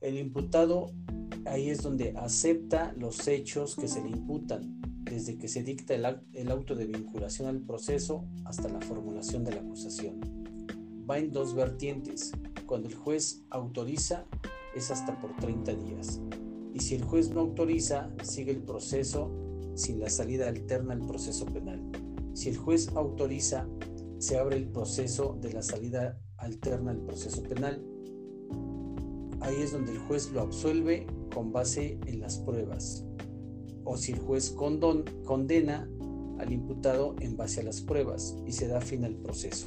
El 0.00 0.18
imputado 0.18 0.90
ahí 1.46 1.70
es 1.70 1.82
donde 1.82 2.12
acepta 2.16 2.94
los 2.98 3.26
hechos 3.26 3.76
que 3.76 3.88
se 3.88 4.02
le 4.02 4.10
imputan, 4.10 4.80
desde 5.04 5.38
que 5.38 5.48
se 5.48 5.62
dicta 5.62 5.94
el, 5.94 6.50
auto 6.50 6.74
de 6.74 6.86
vinculación 6.86 7.48
al 7.48 7.60
proceso 7.60 8.24
hasta 8.44 8.68
la 8.68 8.80
formulación 8.80 9.44
de 9.44 9.52
la 9.52 9.60
acusación. 9.60 10.20
Va 11.08 11.18
en 11.18 11.32
dos 11.32 11.54
vertientes. 11.54 12.32
Cuando 12.66 12.88
el 12.88 12.94
juez 12.94 13.44
autoriza, 13.50 14.24
es 14.74 14.90
hasta 14.90 15.20
por 15.20 15.36
30 15.36 15.74
días. 15.74 16.20
Y 16.72 16.80
si 16.80 16.96
el 16.96 17.04
juez 17.04 17.30
no 17.30 17.40
autoriza, 17.40 18.10
sigue 18.22 18.52
el 18.52 18.62
proceso 18.62 19.30
sin 19.74 20.00
la 20.00 20.08
salida 20.08 20.48
alterna 20.48 20.94
al 20.94 21.06
proceso 21.06 21.46
penal. 21.46 21.80
Si 22.32 22.48
el 22.48 22.56
juez 22.56 22.88
autoriza, 22.96 23.68
se 24.18 24.38
abre 24.38 24.56
el 24.56 24.68
proceso 24.68 25.38
de 25.40 25.52
la 25.52 25.62
salida 25.62 26.18
alterna 26.38 26.92
al 26.92 27.00
proceso 27.00 27.42
penal. 27.42 27.84
Ahí 29.40 29.56
es 29.60 29.72
donde 29.72 29.92
el 29.92 29.98
juez 29.98 30.30
lo 30.32 30.40
absuelve 30.40 31.06
con 31.34 31.52
base 31.52 31.98
en 32.06 32.20
las 32.20 32.38
pruebas. 32.38 33.04
O 33.84 33.96
si 33.96 34.12
el 34.12 34.18
juez 34.18 34.50
condena 34.50 35.88
al 36.38 36.52
imputado 36.52 37.14
en 37.20 37.36
base 37.36 37.60
a 37.60 37.64
las 37.64 37.80
pruebas 37.80 38.36
y 38.46 38.52
se 38.52 38.68
da 38.68 38.80
fin 38.80 39.04
al 39.04 39.16
proceso. 39.16 39.66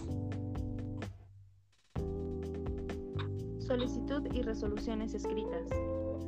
Solicitud 3.60 4.24
y 4.34 4.42
resoluciones 4.42 5.14
escritas. 5.14 5.70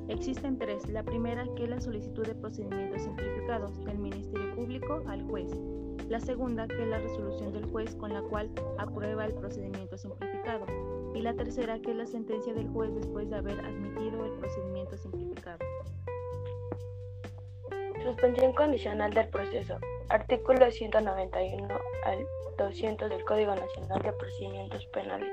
Existen 0.10 0.58
tres. 0.58 0.88
La 0.90 1.04
primera, 1.04 1.46
que 1.56 1.64
es 1.64 1.70
la 1.70 1.80
solicitud 1.80 2.26
de 2.26 2.36
procedimientos 2.36 3.04
simplificados 3.04 3.84
del 3.86 3.98
Ministerio 4.00 4.56
Público 4.56 5.04
al 5.08 5.24
juez. 5.24 5.52
La 6.10 6.20
segunda, 6.20 6.68
que 6.68 6.82
es 6.82 6.88
la 6.88 7.00
resolución 7.00 7.54
del 7.54 7.66
juez 7.66 7.96
con 7.96 8.12
la 8.14 8.22
cual 8.24 8.52
aprueba 8.78 9.26
el 9.26 9.36
procedimiento 9.36 9.98
simplificado. 9.98 10.29
Y 11.14 11.22
la 11.22 11.34
tercera, 11.34 11.80
que 11.80 11.92
es 11.92 11.98
la 11.98 12.06
sentencia 12.06 12.54
del 12.54 12.68
juez 12.70 12.94
después 12.96 13.30
de 13.30 13.36
haber 13.36 13.60
admitido 13.60 14.26
el 14.26 14.32
procedimiento 14.34 14.98
simplificado. 14.98 15.60
Suspensión 18.04 18.54
condicional 18.54 19.14
del 19.14 19.28
proceso. 19.28 19.78
Artículo 20.10 20.72
191 20.72 21.68
al 22.06 22.26
200 22.58 23.10
del 23.10 23.24
Código 23.26 23.54
Nacional 23.54 24.02
de 24.02 24.12
Procedimientos 24.14 24.86
Penales. 24.88 25.30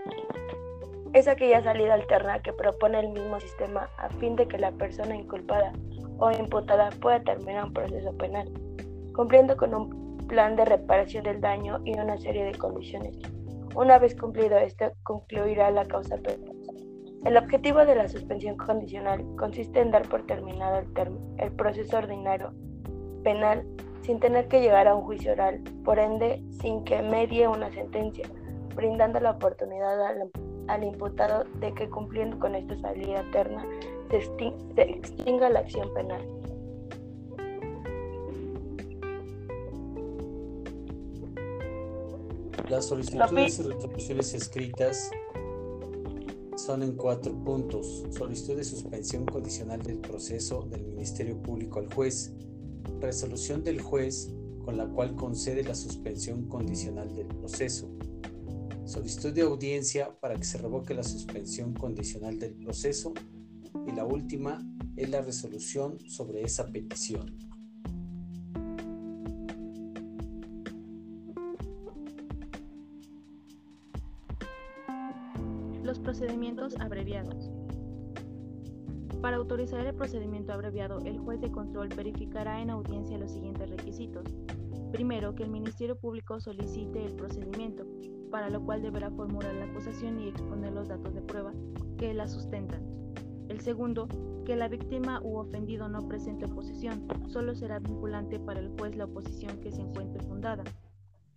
Es 1.12 1.28
aquella 1.28 1.62
salida 1.62 1.94
alterna 1.94 2.42
que 2.42 2.52
propone 2.52 3.00
el 3.00 3.08
mismo 3.08 3.40
sistema 3.40 3.88
a 3.96 4.08
fin 4.18 4.36
de 4.36 4.46
que 4.46 4.58
la 4.58 4.72
persona 4.72 5.16
inculpada 5.16 5.72
o 6.18 6.30
imputada 6.30 6.90
pueda 7.00 7.22
terminar 7.22 7.64
un 7.64 7.72
proceso 7.72 8.12
penal, 8.18 8.50
cumpliendo 9.14 9.56
con 9.56 9.74
un 9.74 10.18
plan 10.26 10.56
de 10.56 10.64
reparación 10.64 11.24
del 11.24 11.40
daño 11.40 11.80
y 11.84 11.98
una 11.98 12.18
serie 12.18 12.44
de 12.44 12.58
condiciones. 12.58 13.16
Una 13.76 13.98
vez 13.98 14.16
cumplido 14.16 14.56
esto, 14.56 14.92
concluirá 15.02 15.70
la 15.70 15.84
causa 15.84 16.16
penal. 16.16 16.56
El 17.26 17.36
objetivo 17.36 17.84
de 17.84 17.94
la 17.94 18.08
suspensión 18.08 18.56
condicional 18.56 19.22
consiste 19.36 19.80
en 19.80 19.90
dar 19.90 20.08
por 20.08 20.24
terminado 20.24 20.78
el, 20.78 20.88
el 21.36 21.52
proceso 21.52 21.98
ordinario 21.98 22.54
penal 23.22 23.66
sin 24.00 24.18
tener 24.18 24.48
que 24.48 24.62
llegar 24.62 24.88
a 24.88 24.94
un 24.94 25.02
juicio 25.02 25.32
oral, 25.32 25.60
por 25.84 25.98
ende, 25.98 26.42
sin 26.62 26.84
que 26.84 27.02
medie 27.02 27.46
una 27.48 27.70
sentencia, 27.70 28.26
brindando 28.74 29.20
la 29.20 29.32
oportunidad 29.32 30.06
al, 30.06 30.30
al 30.68 30.82
imputado 30.82 31.44
de 31.60 31.74
que 31.74 31.90
cumpliendo 31.90 32.38
con 32.38 32.54
esta 32.54 32.78
salida 32.78 33.20
eterna 33.20 33.66
se 34.10 34.18
extinga 34.76 35.50
la 35.50 35.58
acción 35.58 35.92
penal. 35.92 36.26
Las 42.68 42.86
solicitudes 42.86 43.60
y 43.60 43.62
resoluciones 43.62 44.34
escritas 44.34 45.10
son 46.56 46.82
en 46.82 46.96
cuatro 46.96 47.32
puntos. 47.44 48.04
Solicitud 48.10 48.56
de 48.56 48.64
suspensión 48.64 49.24
condicional 49.24 49.80
del 49.82 49.98
proceso 49.98 50.62
del 50.62 50.84
Ministerio 50.84 51.40
Público 51.40 51.78
al 51.78 51.92
juez. 51.94 52.34
Resolución 53.00 53.62
del 53.62 53.80
juez 53.80 54.32
con 54.64 54.76
la 54.76 54.88
cual 54.88 55.14
concede 55.14 55.62
la 55.62 55.76
suspensión 55.76 56.48
condicional 56.48 57.14
del 57.14 57.28
proceso. 57.28 57.88
Solicitud 58.84 59.32
de 59.32 59.42
audiencia 59.42 60.18
para 60.18 60.34
que 60.34 60.44
se 60.44 60.58
revoque 60.58 60.92
la 60.92 61.04
suspensión 61.04 61.72
condicional 61.72 62.40
del 62.40 62.54
proceso. 62.54 63.14
Y 63.86 63.92
la 63.92 64.04
última 64.04 64.58
es 64.96 65.08
la 65.08 65.22
resolución 65.22 66.00
sobre 66.08 66.42
esa 66.42 66.66
petición. 66.66 67.38
Procedimientos 76.18 76.74
abreviados. 76.80 77.50
Para 79.20 79.36
autorizar 79.36 79.86
el 79.86 79.94
procedimiento 79.94 80.54
abreviado, 80.54 81.00
el 81.04 81.18
juez 81.18 81.42
de 81.42 81.52
control 81.52 81.90
verificará 81.94 82.62
en 82.62 82.70
audiencia 82.70 83.18
los 83.18 83.32
siguientes 83.32 83.68
requisitos. 83.68 84.24
Primero, 84.92 85.34
que 85.34 85.42
el 85.42 85.50
Ministerio 85.50 85.94
Público 85.94 86.40
solicite 86.40 87.04
el 87.04 87.12
procedimiento, 87.16 87.84
para 88.30 88.48
lo 88.48 88.64
cual 88.64 88.80
deberá 88.80 89.10
formular 89.10 89.54
la 89.56 89.66
acusación 89.66 90.18
y 90.18 90.28
exponer 90.28 90.72
los 90.72 90.88
datos 90.88 91.12
de 91.12 91.20
prueba 91.20 91.52
que 91.98 92.14
la 92.14 92.26
sustentan. 92.26 92.80
El 93.50 93.60
segundo, 93.60 94.08
que 94.46 94.56
la 94.56 94.68
víctima 94.68 95.20
u 95.22 95.36
ofendido 95.36 95.86
no 95.90 96.08
presente 96.08 96.46
oposición, 96.46 97.06
solo 97.26 97.54
será 97.54 97.78
vinculante 97.78 98.40
para 98.40 98.60
el 98.60 98.70
juez 98.78 98.96
la 98.96 99.04
oposición 99.04 99.60
que 99.60 99.70
se 99.70 99.82
encuentre 99.82 100.22
fundada. 100.22 100.64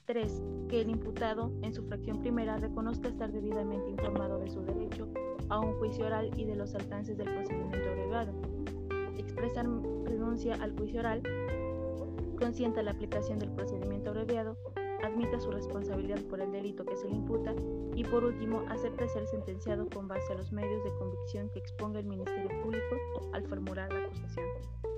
3. 0.10 0.42
Que 0.68 0.82
el 0.82 0.90
imputado, 0.90 1.52
en 1.62 1.72
su 1.72 1.84
fracción 1.84 2.20
primera, 2.20 2.58
reconozca 2.58 3.08
estar 3.08 3.32
debidamente 3.32 3.92
informado 3.92 4.40
de 4.40 4.50
su 4.50 4.60
derecho 4.62 5.08
a 5.50 5.60
un 5.60 5.78
juicio 5.78 6.08
oral 6.08 6.32
y 6.36 6.46
de 6.46 6.56
los 6.56 6.74
alcances 6.74 7.16
del 7.16 7.32
procedimiento 7.32 7.88
abreviado. 7.88 8.34
Expresar 9.20 9.68
renuncia 10.06 10.56
al 10.56 10.76
juicio 10.76 11.02
oral, 11.02 11.22
consienta 12.40 12.82
la 12.82 12.90
aplicación 12.90 13.38
del 13.38 13.52
procedimiento 13.52 14.10
abreviado, 14.10 14.58
admita 15.04 15.40
su 15.40 15.52
responsabilidad 15.52 16.22
por 16.24 16.42
el 16.42 16.52
delito 16.52 16.84
que 16.86 16.96
se 16.96 17.08
le 17.08 17.14
imputa 17.14 17.54
y 17.94 18.04
por 18.04 18.24
último 18.24 18.64
acepta 18.68 19.08
ser 19.10 19.28
sentenciado 19.28 19.88
con 19.94 20.08
base 20.08 20.34
a 20.34 20.38
los 20.38 20.52
medios 20.52 20.84
de 20.86 20.92
convicción 20.98 21.52
que 21.52 21.60
exponga 21.60 22.00
el 22.00 22.08
Ministerio 22.08 22.50
Público 22.64 22.96
al 23.34 23.44
formular 23.44 23.94
la 23.94 24.06
acusación. 24.06 24.89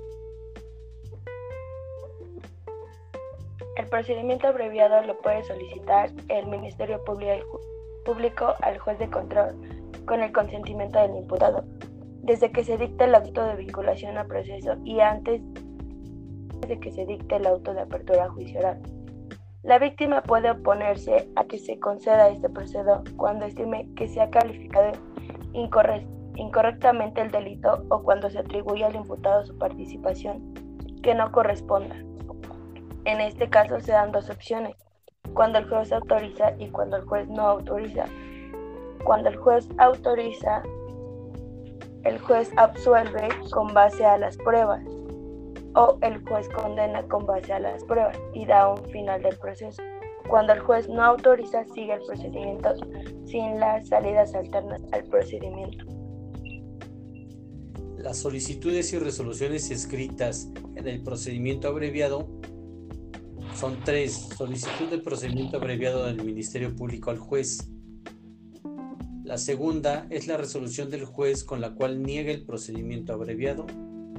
El 3.77 3.87
procedimiento 3.87 4.47
abreviado 4.47 5.01
lo 5.03 5.17
puede 5.19 5.43
solicitar 5.43 6.11
el 6.27 6.45
Ministerio 6.47 7.01
Público 7.05 8.53
al 8.61 8.77
juez 8.79 8.99
de 8.99 9.09
control 9.09 9.55
con 10.05 10.21
el 10.21 10.31
consentimiento 10.33 10.99
del 10.99 11.15
imputado, 11.15 11.63
desde 12.23 12.51
que 12.51 12.65
se 12.65 12.77
dicte 12.77 13.05
el 13.05 13.15
auto 13.15 13.45
de 13.45 13.55
vinculación 13.55 14.17
a 14.17 14.25
proceso 14.25 14.75
y 14.83 14.99
antes 14.99 15.41
de 16.67 16.79
que 16.79 16.91
se 16.91 17.05
dicte 17.05 17.37
el 17.37 17.47
auto 17.47 17.73
de 17.73 17.81
apertura 17.81 18.29
oral. 18.57 18.81
La 19.63 19.79
víctima 19.79 20.21
puede 20.21 20.51
oponerse 20.51 21.29
a 21.35 21.45
que 21.45 21.57
se 21.57 21.79
conceda 21.79 22.29
este 22.29 22.49
proceso 22.49 23.03
cuando 23.15 23.45
estime 23.45 23.87
que 23.95 24.07
se 24.07 24.19
ha 24.19 24.29
calificado 24.29 24.91
incorrectamente 25.53 27.21
el 27.21 27.31
delito 27.31 27.85
o 27.89 28.01
cuando 28.03 28.29
se 28.29 28.39
atribuye 28.39 28.83
al 28.83 28.95
imputado 28.95 29.45
su 29.45 29.57
participación 29.57 30.53
que 31.03 31.15
no 31.15 31.31
corresponda. 31.31 31.95
En 33.05 33.19
este 33.19 33.49
caso 33.49 33.79
se 33.79 33.91
dan 33.93 34.11
dos 34.11 34.29
opciones, 34.29 34.75
cuando 35.33 35.59
el 35.59 35.67
juez 35.67 35.91
autoriza 35.91 36.53
y 36.59 36.69
cuando 36.69 36.97
el 36.97 37.03
juez 37.03 37.27
no 37.29 37.47
autoriza. 37.47 38.05
Cuando 39.03 39.29
el 39.29 39.37
juez 39.37 39.67
autoriza, 39.79 40.61
el 42.03 42.19
juez 42.19 42.51
absuelve 42.57 43.29
con 43.51 43.73
base 43.73 44.05
a 44.05 44.17
las 44.17 44.37
pruebas 44.37 44.83
o 45.75 45.97
el 46.01 46.21
juez 46.27 46.47
condena 46.49 47.01
con 47.07 47.25
base 47.25 47.53
a 47.53 47.59
las 47.59 47.83
pruebas 47.85 48.19
y 48.33 48.45
da 48.45 48.69
un 48.69 48.83
final 48.91 49.21
del 49.23 49.37
proceso. 49.37 49.81
Cuando 50.29 50.53
el 50.53 50.59
juez 50.59 50.87
no 50.87 51.03
autoriza, 51.03 51.65
sigue 51.73 51.93
el 51.93 52.01
procedimiento 52.03 52.75
sin 53.25 53.59
las 53.59 53.87
salidas 53.87 54.35
alternas 54.35 54.81
al 54.91 55.03
procedimiento. 55.05 55.85
Las 57.97 58.17
solicitudes 58.17 58.93
y 58.93 58.99
resoluciones 58.99 59.71
escritas 59.71 60.49
en 60.75 60.87
el 60.87 61.03
procedimiento 61.03 61.67
abreviado 61.67 62.27
son 63.55 63.77
tres. 63.83 64.29
Solicitud 64.37 64.89
del 64.89 65.01
procedimiento 65.01 65.57
abreviado 65.57 66.05
del 66.05 66.23
Ministerio 66.23 66.75
Público 66.75 67.11
al 67.11 67.19
juez. 67.19 67.69
La 69.23 69.37
segunda 69.37 70.07
es 70.09 70.27
la 70.27 70.37
resolución 70.37 70.89
del 70.89 71.05
juez 71.05 71.43
con 71.43 71.61
la 71.61 71.73
cual 71.73 72.01
niega 72.03 72.31
el 72.31 72.45
procedimiento 72.45 73.13
abreviado. 73.13 73.65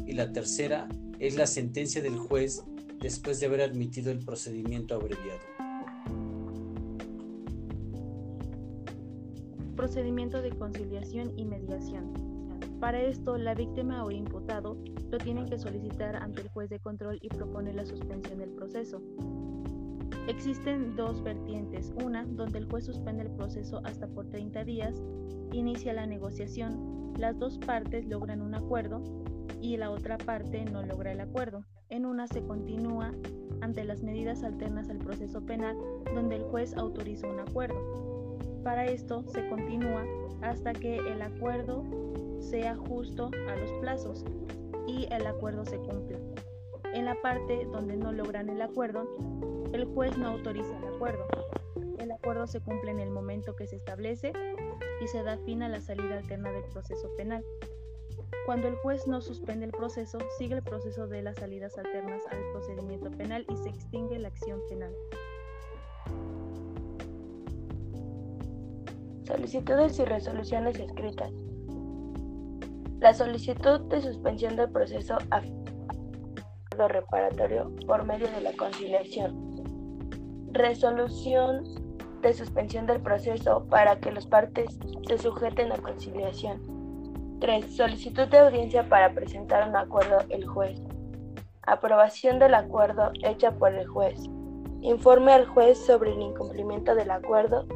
Y 0.06 0.12
la 0.12 0.32
tercera 0.32 0.88
es 1.18 1.36
la 1.36 1.46
sentencia 1.46 2.02
del 2.02 2.16
juez 2.16 2.64
después 3.00 3.40
de 3.40 3.46
haber 3.46 3.62
admitido 3.62 4.10
el 4.10 4.24
procedimiento 4.24 4.94
abreviado. 4.94 5.40
Procedimiento 9.76 10.40
de 10.40 10.50
conciliación 10.50 11.36
y 11.38 11.44
mediación. 11.44 12.12
Para 12.80 13.00
esto, 13.02 13.36
la 13.36 13.54
víctima 13.54 14.04
o 14.04 14.10
imputado 14.10 14.76
lo 15.12 15.18
tienen 15.18 15.46
que 15.46 15.58
solicitar 15.58 16.16
ante 16.16 16.40
el 16.40 16.48
juez 16.48 16.70
de 16.70 16.80
control 16.80 17.18
y 17.20 17.28
propone 17.28 17.74
la 17.74 17.84
suspensión 17.84 18.38
del 18.38 18.48
proceso. 18.48 19.02
Existen 20.26 20.96
dos 20.96 21.22
vertientes, 21.22 21.92
una 22.02 22.24
donde 22.24 22.58
el 22.58 22.64
juez 22.64 22.86
suspende 22.86 23.24
el 23.24 23.30
proceso 23.30 23.82
hasta 23.84 24.08
por 24.08 24.30
30 24.30 24.64
días, 24.64 25.02
inicia 25.52 25.92
la 25.92 26.06
negociación, 26.06 27.12
las 27.18 27.38
dos 27.38 27.58
partes 27.58 28.06
logran 28.06 28.40
un 28.40 28.54
acuerdo 28.54 29.02
y 29.60 29.76
la 29.76 29.90
otra 29.90 30.16
parte 30.16 30.64
no 30.64 30.82
logra 30.82 31.12
el 31.12 31.20
acuerdo. 31.20 31.62
En 31.90 32.06
una 32.06 32.26
se 32.26 32.42
continúa 32.42 33.12
ante 33.60 33.84
las 33.84 34.02
medidas 34.02 34.42
alternas 34.42 34.88
al 34.88 34.98
proceso 34.98 35.42
penal 35.42 35.76
donde 36.14 36.36
el 36.36 36.44
juez 36.44 36.74
autoriza 36.74 37.28
un 37.28 37.40
acuerdo. 37.40 38.38
Para 38.64 38.86
esto 38.86 39.24
se 39.28 39.46
continúa 39.50 40.06
hasta 40.40 40.72
que 40.72 40.96
el 40.96 41.20
acuerdo 41.20 41.84
sea 42.40 42.76
justo 42.76 43.30
a 43.50 43.56
los 43.56 43.72
plazos 43.80 44.24
y 44.92 45.08
el 45.10 45.26
acuerdo 45.26 45.64
se 45.64 45.78
cumpla. 45.78 46.18
En 46.92 47.06
la 47.06 47.14
parte 47.22 47.64
donde 47.72 47.96
no 47.96 48.12
logran 48.12 48.50
el 48.50 48.60
acuerdo, 48.60 49.08
el 49.72 49.86
juez 49.86 50.16
no 50.18 50.28
autoriza 50.28 50.76
el 50.76 50.94
acuerdo. 50.94 51.26
El 51.98 52.12
acuerdo 52.12 52.46
se 52.46 52.60
cumple 52.60 52.90
en 52.90 53.00
el 53.00 53.10
momento 53.10 53.56
que 53.56 53.66
se 53.66 53.76
establece 53.76 54.32
y 55.02 55.06
se 55.06 55.22
da 55.22 55.38
fin 55.38 55.62
a 55.62 55.68
la 55.68 55.80
salida 55.80 56.18
alterna 56.18 56.52
del 56.52 56.64
proceso 56.64 57.08
penal. 57.16 57.44
Cuando 58.44 58.68
el 58.68 58.76
juez 58.76 59.06
no 59.06 59.22
suspende 59.22 59.64
el 59.64 59.72
proceso, 59.72 60.18
sigue 60.36 60.56
el 60.56 60.62
proceso 60.62 61.06
de 61.06 61.22
las 61.22 61.36
salidas 61.36 61.78
alternas 61.78 62.22
al 62.30 62.42
procedimiento 62.52 63.10
penal 63.10 63.46
y 63.48 63.56
se 63.56 63.70
extingue 63.70 64.18
la 64.18 64.28
acción 64.28 64.60
penal. 64.68 64.92
Solicitudes 69.24 69.98
y 69.98 70.04
resoluciones 70.04 70.78
escritas. 70.78 71.32
La 73.02 73.12
solicitud 73.12 73.80
de 73.88 74.00
suspensión 74.00 74.54
del 74.54 74.70
proceso 74.70 75.18
a 75.32 75.42
reparatorio 76.86 77.72
por 77.84 78.04
medio 78.04 78.30
de 78.30 78.40
la 78.42 78.52
conciliación. 78.52 79.60
Resolución 80.52 81.64
de 82.20 82.32
suspensión 82.32 82.86
del 82.86 83.00
proceso 83.00 83.66
para 83.68 83.98
que 83.98 84.12
las 84.12 84.24
partes 84.24 84.78
se 85.08 85.18
sujeten 85.18 85.72
a 85.72 85.78
conciliación. 85.78 86.60
3. 87.40 87.74
Solicitud 87.76 88.28
de 88.28 88.38
audiencia 88.38 88.88
para 88.88 89.12
presentar 89.12 89.68
un 89.68 89.74
acuerdo 89.74 90.18
el 90.28 90.46
juez. 90.46 90.80
Aprobación 91.62 92.38
del 92.38 92.54
acuerdo 92.54 93.10
hecha 93.24 93.50
por 93.50 93.74
el 93.74 93.88
juez. 93.88 94.22
Informe 94.80 95.32
al 95.32 95.46
juez 95.46 95.76
sobre 95.76 96.12
el 96.12 96.22
incumplimiento 96.22 96.94
del 96.94 97.10
acuerdo 97.10 97.66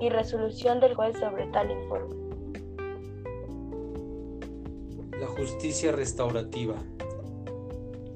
y 0.00 0.08
resolución 0.08 0.80
del 0.80 0.96
juez 0.96 1.16
sobre 1.20 1.46
tal 1.52 1.70
informe. 1.70 2.21
Justicia 5.36 5.92
restaurativa. 5.92 6.76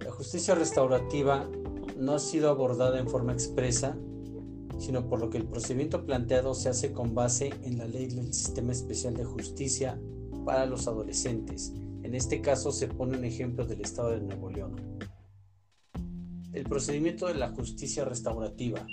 La 0.05 0.11
justicia 0.11 0.55
restaurativa 0.55 1.49
no 1.97 2.13
ha 2.13 2.19
sido 2.19 2.51
abordada 2.51 3.01
en 3.01 3.09
forma 3.09 3.33
expresa, 3.33 3.97
sino 4.79 5.09
por 5.09 5.21
lo 5.21 5.31
que 5.31 5.39
el 5.39 5.47
procedimiento 5.47 6.05
planteado 6.05 6.55
se 6.55 6.69
hace 6.69 6.93
con 6.93 7.15
base 7.15 7.55
en 7.63 7.79
la 7.79 7.87
ley 7.87 8.09
del 8.09 8.35
Sistema 8.35 8.73
Especial 8.73 9.15
de 9.15 9.25
Justicia 9.25 9.99
para 10.45 10.67
los 10.67 10.87
adolescentes. 10.89 11.73
En 12.03 12.15
este 12.15 12.43
caso 12.43 12.71
se 12.71 12.87
pone 12.87 13.17
un 13.17 13.25
ejemplo 13.25 13.65
del 13.65 13.81
Estado 13.81 14.11
de 14.11 14.21
Nuevo 14.21 14.51
León. 14.51 14.77
El 16.53 16.65
procedimiento 16.65 17.29
de 17.29 17.35
la 17.35 17.49
justicia 17.49 18.05
restaurativa 18.05 18.87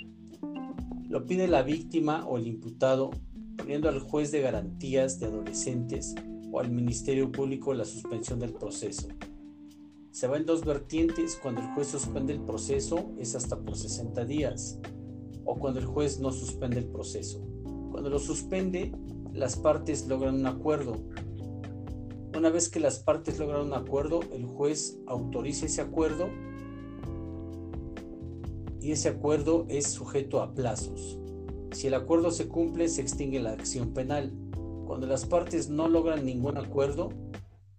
lo 1.08 1.26
pide 1.26 1.46
la 1.46 1.62
víctima 1.62 2.26
o 2.26 2.38
el 2.38 2.46
imputado 2.46 3.10
poniendo 3.58 3.88
al 3.90 4.00
juez 4.00 4.32
de 4.32 4.40
garantías 4.40 5.20
de 5.20 5.26
adolescentes 5.26 6.14
o 6.54 6.60
al 6.60 6.70
Ministerio 6.70 7.32
Público 7.32 7.74
la 7.74 7.84
suspensión 7.84 8.38
del 8.38 8.52
proceso. 8.52 9.08
Se 10.12 10.28
va 10.28 10.36
en 10.36 10.46
dos 10.46 10.64
vertientes, 10.64 11.36
cuando 11.42 11.60
el 11.60 11.66
juez 11.74 11.88
suspende 11.88 12.32
el 12.32 12.42
proceso 12.42 13.10
es 13.18 13.34
hasta 13.34 13.58
por 13.58 13.76
60 13.76 14.24
días 14.24 14.78
o 15.44 15.58
cuando 15.58 15.80
el 15.80 15.86
juez 15.86 16.20
no 16.20 16.30
suspende 16.30 16.78
el 16.78 16.86
proceso. 16.86 17.44
Cuando 17.90 18.08
lo 18.08 18.20
suspende, 18.20 18.92
las 19.32 19.56
partes 19.56 20.06
logran 20.06 20.36
un 20.36 20.46
acuerdo. 20.46 20.94
Una 22.38 22.50
vez 22.50 22.68
que 22.68 22.78
las 22.78 23.00
partes 23.00 23.40
logran 23.40 23.66
un 23.66 23.74
acuerdo, 23.74 24.20
el 24.32 24.46
juez 24.46 25.00
autoriza 25.08 25.66
ese 25.66 25.80
acuerdo 25.80 26.28
y 28.80 28.92
ese 28.92 29.08
acuerdo 29.08 29.66
es 29.68 29.88
sujeto 29.88 30.40
a 30.40 30.54
plazos. 30.54 31.18
Si 31.72 31.88
el 31.88 31.94
acuerdo 31.94 32.30
se 32.30 32.46
cumple, 32.46 32.86
se 32.86 33.00
extingue 33.00 33.40
la 33.40 33.50
acción 33.50 33.92
penal. 33.92 34.32
Cuando 34.86 35.06
las 35.06 35.24
partes 35.24 35.68
no 35.68 35.88
logran 35.88 36.24
ningún 36.24 36.58
acuerdo, 36.58 37.10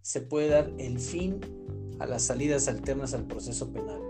se 0.01 0.21
puede 0.21 0.49
dar 0.49 0.73
el 0.77 0.99
fin 0.99 1.39
a 1.99 2.05
las 2.05 2.23
salidas 2.23 2.67
alternas 2.67 3.13
al 3.13 3.25
proceso 3.25 3.71
penal. 3.71 4.01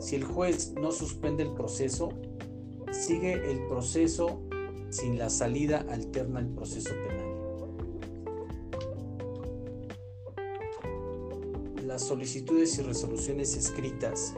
Si 0.00 0.16
el 0.16 0.24
juez 0.24 0.72
no 0.72 0.92
suspende 0.92 1.42
el 1.42 1.52
proceso, 1.52 2.10
sigue 2.90 3.32
el 3.50 3.66
proceso 3.68 4.42
sin 4.90 5.18
la 5.18 5.30
salida 5.30 5.84
alterna 5.88 6.40
al 6.40 6.48
proceso 6.48 6.90
penal. 6.90 7.20
Las 11.86 12.06
solicitudes 12.06 12.78
y 12.78 12.82
resoluciones 12.82 13.56
escritas 13.56 14.34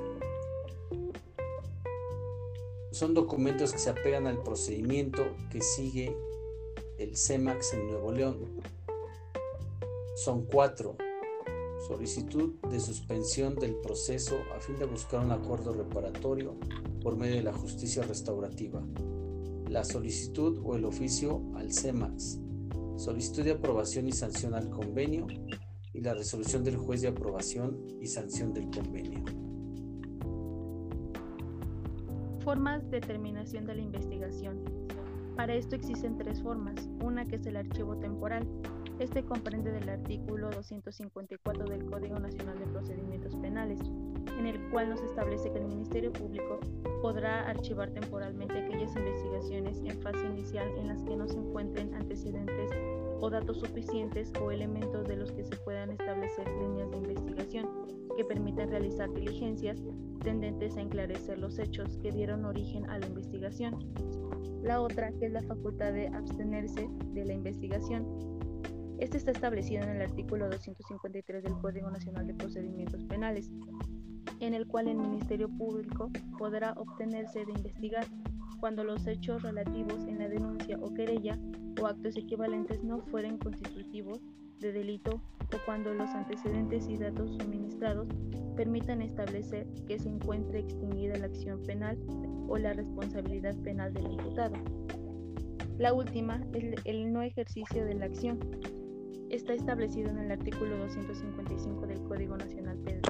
son 2.90 3.14
documentos 3.14 3.72
que 3.72 3.78
se 3.78 3.90
apegan 3.90 4.26
al 4.26 4.42
procedimiento 4.42 5.24
que 5.50 5.60
sigue 5.60 6.16
el 7.02 7.16
CEMAX 7.16 7.74
en 7.74 7.88
Nuevo 7.88 8.12
León. 8.12 8.38
Son 10.14 10.46
cuatro. 10.46 10.96
Solicitud 11.88 12.54
de 12.70 12.78
suspensión 12.78 13.56
del 13.56 13.74
proceso 13.76 14.36
a 14.56 14.60
fin 14.60 14.78
de 14.78 14.84
buscar 14.84 15.24
un 15.24 15.32
acuerdo 15.32 15.72
reparatorio 15.72 16.54
por 17.02 17.16
medio 17.16 17.34
de 17.36 17.42
la 17.42 17.52
justicia 17.52 18.04
restaurativa. 18.04 18.80
La 19.68 19.82
solicitud 19.82 20.60
o 20.64 20.76
el 20.76 20.84
oficio 20.84 21.42
al 21.56 21.72
CEMAX. 21.72 22.38
Solicitud 22.96 23.42
de 23.42 23.52
aprobación 23.52 24.06
y 24.06 24.12
sanción 24.12 24.54
al 24.54 24.70
convenio 24.70 25.26
y 25.92 26.00
la 26.00 26.14
resolución 26.14 26.62
del 26.62 26.76
juez 26.76 27.02
de 27.02 27.08
aprobación 27.08 27.84
y 28.00 28.06
sanción 28.06 28.54
del 28.54 28.70
convenio. 28.70 29.24
Formas 32.44 32.88
de 32.90 33.00
terminación 33.00 33.66
de 33.66 33.74
la 33.74 33.82
investigación. 33.82 34.62
Para 35.42 35.54
esto 35.54 35.74
existen 35.74 36.16
tres 36.18 36.40
formas. 36.40 36.88
Una 37.02 37.24
que 37.24 37.34
es 37.34 37.44
el 37.46 37.56
archivo 37.56 37.96
temporal. 37.96 38.46
Este 39.00 39.24
comprende 39.24 39.72
del 39.72 39.88
artículo 39.88 40.48
254 40.50 41.64
del 41.64 41.84
Código 41.86 42.16
Nacional 42.20 42.60
de 42.60 42.66
Procedimientos 42.66 43.34
Penales, 43.34 43.80
en 44.38 44.46
el 44.46 44.70
cual 44.70 44.90
nos 44.90 45.02
establece 45.02 45.50
que 45.50 45.58
el 45.58 45.64
Ministerio 45.64 46.12
Público 46.12 46.60
podrá 47.02 47.40
archivar 47.48 47.90
temporalmente 47.90 48.56
aquellas 48.56 48.94
investigaciones 48.94 49.82
en 49.84 50.00
fase 50.00 50.24
inicial 50.24 50.68
en 50.78 50.86
las 50.86 51.02
que 51.02 51.16
no 51.16 51.26
se 51.26 51.38
encuentren 51.38 51.92
antecedentes 51.92 52.70
o 53.20 53.28
datos 53.28 53.58
suficientes 53.58 54.32
o 54.40 54.52
elementos 54.52 55.08
de 55.08 55.16
los 55.16 55.32
que 55.32 55.42
se 55.42 55.56
puedan 55.56 55.90
establecer 55.90 56.46
líneas 56.60 56.88
de 56.92 56.98
investigación 56.98 57.68
que 58.16 58.24
permitan 58.24 58.70
realizar 58.70 59.12
diligencias 59.12 59.82
tendentes 60.22 60.76
a 60.76 60.82
enclarecer 60.82 61.40
los 61.40 61.58
hechos 61.58 61.98
que 61.98 62.12
dieron 62.12 62.44
origen 62.44 62.88
a 62.88 63.00
la 63.00 63.06
investigación 63.08 63.76
la 64.62 64.80
otra, 64.80 65.12
que 65.12 65.26
es 65.26 65.32
la 65.32 65.42
facultad 65.42 65.92
de 65.92 66.08
abstenerse 66.08 66.88
de 67.12 67.24
la 67.24 67.34
investigación. 67.34 68.06
Este 68.98 69.16
está 69.18 69.32
establecido 69.32 69.82
en 69.82 69.90
el 69.90 70.02
artículo 70.02 70.48
253 70.48 71.42
del 71.42 71.58
Código 71.58 71.90
Nacional 71.90 72.26
de 72.26 72.34
Procedimientos 72.34 73.02
Penales, 73.04 73.50
en 74.40 74.54
el 74.54 74.66
cual 74.66 74.88
el 74.88 74.96
Ministerio 74.96 75.48
Público 75.48 76.10
podrá 76.38 76.72
obtenerse 76.74 77.44
de 77.44 77.52
investigar 77.52 78.06
cuando 78.60 78.84
los 78.84 79.06
hechos 79.08 79.42
relativos 79.42 80.06
en 80.06 80.20
la 80.20 80.28
denuncia 80.28 80.78
o 80.80 80.94
querella 80.94 81.36
o 81.80 81.86
actos 81.86 82.16
equivalentes 82.16 82.82
no 82.84 83.00
fueren 83.00 83.38
constitutivos 83.38 84.20
de 84.60 84.72
delito 84.72 85.20
o 85.52 85.56
cuando 85.66 85.92
los 85.92 86.08
antecedentes 86.10 86.88
y 86.88 86.96
datos 86.96 87.36
suministrados 87.40 88.06
permitan 88.56 89.02
establecer 89.02 89.66
que 89.86 89.98
se 89.98 90.08
encuentre 90.08 90.60
extinguida 90.60 91.16
la 91.16 91.26
acción 91.26 91.62
penal 91.64 91.98
o 92.48 92.58
la 92.58 92.72
responsabilidad 92.72 93.54
penal 93.56 93.92
del 93.92 94.12
imputado. 94.12 94.54
La 95.78 95.92
última 95.92 96.40
es 96.52 96.74
el 96.84 97.12
no 97.12 97.22
ejercicio 97.22 97.84
de 97.84 97.94
la 97.94 98.06
acción. 98.06 98.38
Está 99.30 99.54
establecido 99.54 100.10
en 100.10 100.18
el 100.18 100.30
artículo 100.30 100.76
255 100.76 101.86
del 101.86 102.02
Código 102.02 102.36
Nacional 102.36 102.78
Penal. 102.78 103.02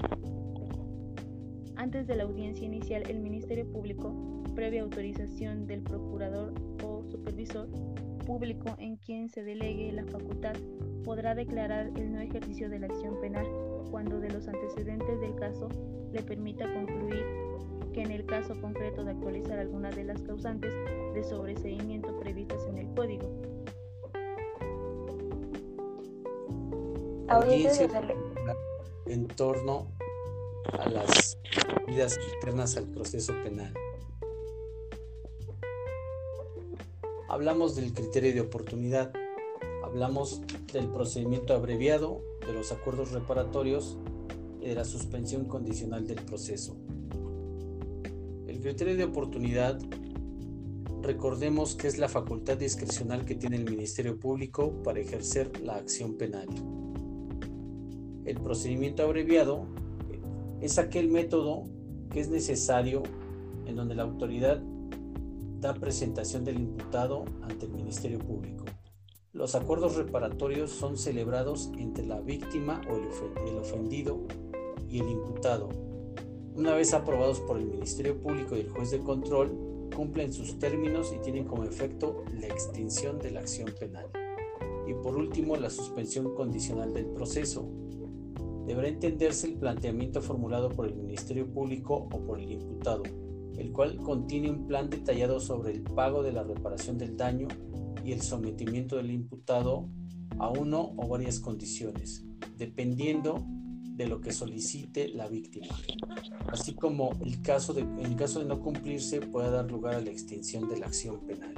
Antes 1.76 2.06
de 2.06 2.16
la 2.16 2.22
audiencia 2.22 2.64
inicial, 2.64 3.02
el 3.08 3.18
Ministerio 3.18 3.70
Público, 3.70 4.14
previa 4.54 4.82
autorización 4.82 5.66
del 5.66 5.82
procurador 5.82 6.54
o 6.84 7.04
supervisor 7.10 7.68
público 8.24 8.76
en 8.78 8.96
quien 8.96 9.28
se 9.28 9.42
delegue 9.42 9.90
la 9.92 10.04
facultad, 10.04 10.54
podrá 11.04 11.34
declarar 11.34 11.90
el 11.96 12.12
no 12.12 12.20
ejercicio 12.20 12.70
de 12.70 12.78
la 12.78 12.86
acción 12.86 13.20
penal 13.20 13.46
cuando 13.90 14.20
de 14.20 14.30
los 14.30 14.46
antecedentes 14.46 15.20
del 15.20 15.34
caso 15.34 15.68
le 16.12 16.22
permita 16.22 16.72
concluir 16.72 17.24
que 17.92 18.02
en 18.02 18.10
el 18.10 18.24
caso 18.26 18.58
concreto 18.60 19.04
de 19.04 19.12
actualizar 19.12 19.58
alguna 19.58 19.90
de 19.90 20.04
las 20.04 20.20
causantes 20.22 20.72
de 21.14 21.24
sobreseimiento 21.24 22.18
previstas 22.18 22.66
en 22.66 22.78
el 22.78 22.94
código. 22.94 23.30
Audiencia 27.28 27.88
en 29.06 29.26
torno 29.28 29.88
a 30.78 30.88
las 30.88 31.38
vidas 31.86 32.18
internas 32.34 32.76
al 32.76 32.86
proceso 32.86 33.32
penal. 33.42 33.72
Hablamos 37.28 37.76
del 37.76 37.94
criterio 37.94 38.34
de 38.34 38.40
oportunidad, 38.42 39.12
hablamos 39.82 40.42
del 40.72 40.88
procedimiento 40.88 41.54
abreviado, 41.54 42.20
de 42.46 42.52
los 42.52 42.72
acuerdos 42.72 43.12
reparatorios 43.12 43.96
y 44.60 44.66
de 44.66 44.74
la 44.74 44.84
suspensión 44.84 45.46
condicional 45.46 46.06
del 46.06 46.22
proceso. 46.22 46.76
Criterio 48.62 48.96
de 48.96 49.02
oportunidad, 49.02 49.76
recordemos 51.02 51.74
que 51.74 51.88
es 51.88 51.98
la 51.98 52.08
facultad 52.08 52.56
discrecional 52.56 53.24
que 53.24 53.34
tiene 53.34 53.56
el 53.56 53.64
Ministerio 53.64 54.20
Público 54.20 54.84
para 54.84 55.00
ejercer 55.00 55.50
la 55.62 55.74
acción 55.74 56.14
penal. 56.14 56.46
El 58.24 58.40
procedimiento 58.40 59.02
abreviado 59.02 59.66
es 60.60 60.78
aquel 60.78 61.08
método 61.08 61.64
que 62.08 62.20
es 62.20 62.28
necesario 62.28 63.02
en 63.66 63.74
donde 63.74 63.96
la 63.96 64.04
autoridad 64.04 64.62
da 65.58 65.74
presentación 65.74 66.44
del 66.44 66.60
imputado 66.60 67.24
ante 67.42 67.66
el 67.66 67.72
Ministerio 67.72 68.20
Público. 68.20 68.64
Los 69.32 69.56
acuerdos 69.56 69.96
reparatorios 69.96 70.70
son 70.70 70.96
celebrados 70.96 71.72
entre 71.78 72.06
la 72.06 72.20
víctima 72.20 72.80
o 72.88 72.94
el 72.94 73.58
ofendido 73.58 74.20
y 74.88 75.00
el 75.00 75.08
imputado. 75.08 75.91
Una 76.54 76.74
vez 76.74 76.92
aprobados 76.92 77.40
por 77.40 77.58
el 77.58 77.66
Ministerio 77.66 78.20
Público 78.20 78.56
y 78.56 78.60
el 78.60 78.68
juez 78.68 78.90
de 78.90 79.00
control, 79.00 79.88
cumplen 79.96 80.32
sus 80.32 80.58
términos 80.58 81.12
y 81.14 81.22
tienen 81.22 81.44
como 81.44 81.64
efecto 81.64 82.24
la 82.38 82.46
extinción 82.46 83.18
de 83.18 83.30
la 83.30 83.40
acción 83.40 83.70
penal. 83.80 84.06
Y 84.86 84.92
por 84.94 85.16
último, 85.16 85.56
la 85.56 85.70
suspensión 85.70 86.34
condicional 86.34 86.92
del 86.92 87.06
proceso, 87.06 87.68
deberá 88.66 88.88
entenderse 88.88 89.46
el 89.46 89.54
planteamiento 89.54 90.20
formulado 90.20 90.68
por 90.68 90.86
el 90.86 90.94
Ministerio 90.94 91.50
Público 91.50 92.08
o 92.12 92.20
por 92.24 92.38
el 92.38 92.52
imputado, 92.52 93.02
el 93.56 93.72
cual 93.72 93.96
contiene 93.96 94.50
un 94.50 94.66
plan 94.66 94.90
detallado 94.90 95.40
sobre 95.40 95.72
el 95.72 95.82
pago 95.82 96.22
de 96.22 96.32
la 96.32 96.42
reparación 96.42 96.98
del 96.98 97.16
daño 97.16 97.48
y 98.04 98.12
el 98.12 98.20
sometimiento 98.20 98.96
del 98.96 99.10
imputado 99.10 99.88
a 100.38 100.50
uno 100.50 100.92
o 100.96 101.08
varias 101.08 101.40
condiciones, 101.40 102.24
dependiendo 102.56 103.42
de 103.96 104.06
lo 104.06 104.20
que 104.20 104.32
solicite 104.32 105.08
la 105.08 105.28
víctima, 105.28 105.74
así 106.48 106.74
como 106.74 107.10
el 107.24 107.42
caso 107.42 107.72
de, 107.74 107.82
en 107.82 108.14
caso 108.14 108.40
de 108.40 108.46
no 108.46 108.60
cumplirse 108.60 109.20
pueda 109.20 109.50
dar 109.50 109.70
lugar 109.70 109.94
a 109.94 110.00
la 110.00 110.10
extinción 110.10 110.68
de 110.68 110.78
la 110.78 110.86
acción 110.86 111.20
penal. 111.26 111.54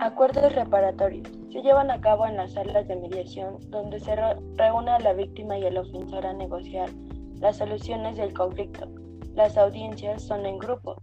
Acuerdos 0.00 0.52
reparatorios. 0.54 1.28
Se 1.52 1.62
llevan 1.62 1.90
a 1.90 2.00
cabo 2.00 2.26
en 2.26 2.36
las 2.36 2.54
salas 2.54 2.88
de 2.88 2.96
mediación 2.96 3.58
donde 3.70 4.00
se 4.00 4.16
reúne 4.56 4.98
la 4.98 5.12
víctima 5.12 5.56
y 5.56 5.64
el 5.64 5.76
ofensor 5.76 6.26
a 6.26 6.32
negociar 6.32 6.90
las 7.38 7.58
soluciones 7.58 8.16
del 8.16 8.34
conflicto. 8.34 8.88
Las 9.34 9.56
audiencias 9.56 10.22
son 10.22 10.44
en 10.44 10.58
grupo. 10.58 10.96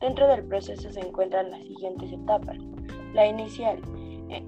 Dentro 0.00 0.28
del 0.28 0.44
proceso 0.44 0.88
se 0.90 1.00
encuentran 1.00 1.50
las 1.50 1.62
siguientes 1.62 2.12
etapas. 2.12 2.58
La 3.12 3.26
inicial, 3.26 3.80
eh, 4.30 4.44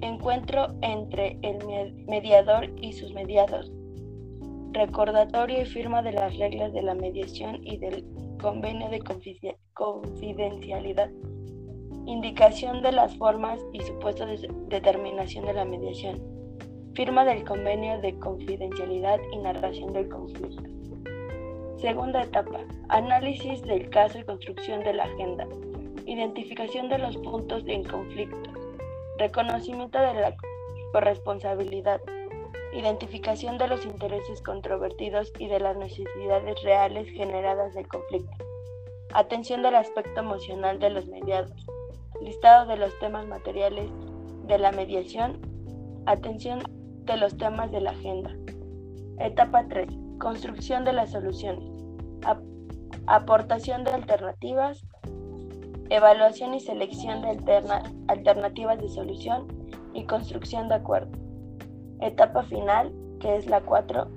encuentro 0.00 0.68
entre 0.82 1.38
el 1.42 2.04
mediador 2.06 2.70
y 2.80 2.92
sus 2.92 3.12
mediados. 3.12 3.72
Recordatorio 4.72 5.62
y 5.62 5.66
firma 5.66 6.02
de 6.02 6.12
las 6.12 6.36
reglas 6.38 6.72
de 6.72 6.82
la 6.82 6.94
mediación 6.94 7.60
y 7.66 7.76
del 7.78 8.04
convenio 8.38 8.88
de 8.88 9.00
confidencialidad 9.74 11.10
indicación 12.06 12.82
de 12.82 12.92
las 12.92 13.16
formas 13.16 13.60
y 13.72 13.80
supuestos 13.82 14.40
de 14.40 14.48
determinación 14.68 15.44
de 15.44 15.52
la 15.52 15.64
mediación, 15.64 16.20
firma 16.94 17.24
del 17.24 17.44
convenio 17.44 18.00
de 18.00 18.18
confidencialidad 18.18 19.20
y 19.32 19.38
narración 19.38 19.92
del 19.92 20.08
conflicto. 20.08 20.62
Segunda 21.76 22.22
etapa, 22.22 22.60
análisis 22.88 23.62
del 23.62 23.88
caso 23.90 24.18
y 24.18 24.24
construcción 24.24 24.82
de 24.82 24.94
la 24.94 25.04
agenda, 25.04 25.46
identificación 26.06 26.88
de 26.88 26.98
los 26.98 27.16
puntos 27.18 27.62
en 27.66 27.84
conflicto, 27.84 28.50
reconocimiento 29.20 29.98
de 29.98 30.14
la 30.14 30.34
corresponsabilidad, 30.92 32.00
identificación 32.72 33.58
de 33.58 33.68
los 33.68 33.84
intereses 33.84 34.40
controvertidos 34.42 35.32
y 35.38 35.46
de 35.46 35.60
las 35.60 35.76
necesidades 35.76 36.60
reales 36.62 37.08
generadas 37.10 37.74
del 37.74 37.86
conflicto, 37.86 38.32
atención 39.12 39.62
del 39.62 39.76
aspecto 39.76 40.20
emocional 40.20 40.78
de 40.78 40.90
los 40.90 41.06
mediados, 41.06 41.66
listado 42.22 42.66
de 42.66 42.76
los 42.76 42.98
temas 42.98 43.26
materiales 43.26 43.90
de 44.44 44.58
la 44.58 44.72
mediación, 44.72 45.38
atención 46.06 46.60
de 47.04 47.16
los 47.16 47.36
temas 47.36 47.70
de 47.70 47.80
la 47.82 47.90
agenda. 47.90 48.34
Etapa 49.18 49.66
3. 49.68 49.86
Construcción 50.18 50.84
de 50.84 50.94
las 50.94 51.10
soluciones. 51.10 51.68
aportación 53.06 53.84
de 53.84 53.90
alternativas. 53.90 54.82
Evaluación 55.90 56.54
y 56.54 56.60
selección 56.60 57.20
de 57.20 57.90
alternativas 58.06 58.80
de 58.80 58.88
solución 58.88 59.48
y 59.92 60.04
construcción 60.04 60.68
de 60.68 60.76
acuerdo. 60.76 61.10
Etapa 62.00 62.44
final, 62.44 62.94
que 63.18 63.34
es 63.34 63.46
la 63.46 63.60
4. 63.60 64.08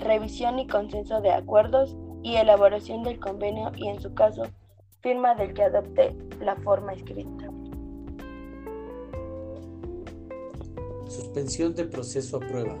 Revisión 0.00 0.58
y 0.58 0.66
consenso 0.66 1.22
de 1.22 1.32
acuerdos 1.32 1.96
y 2.22 2.36
elaboración 2.36 3.02
del 3.04 3.18
convenio 3.20 3.72
y 3.74 3.88
en 3.88 4.02
su 4.02 4.12
caso 4.12 4.42
firma 5.00 5.34
del 5.34 5.54
que 5.54 5.62
adopte 5.62 6.14
la 6.40 6.56
forma 6.56 6.92
escrita. 6.92 7.50
Suspensión 11.08 11.74
de 11.74 11.84
proceso 11.84 12.36
a 12.36 12.40
prueba. 12.40 12.76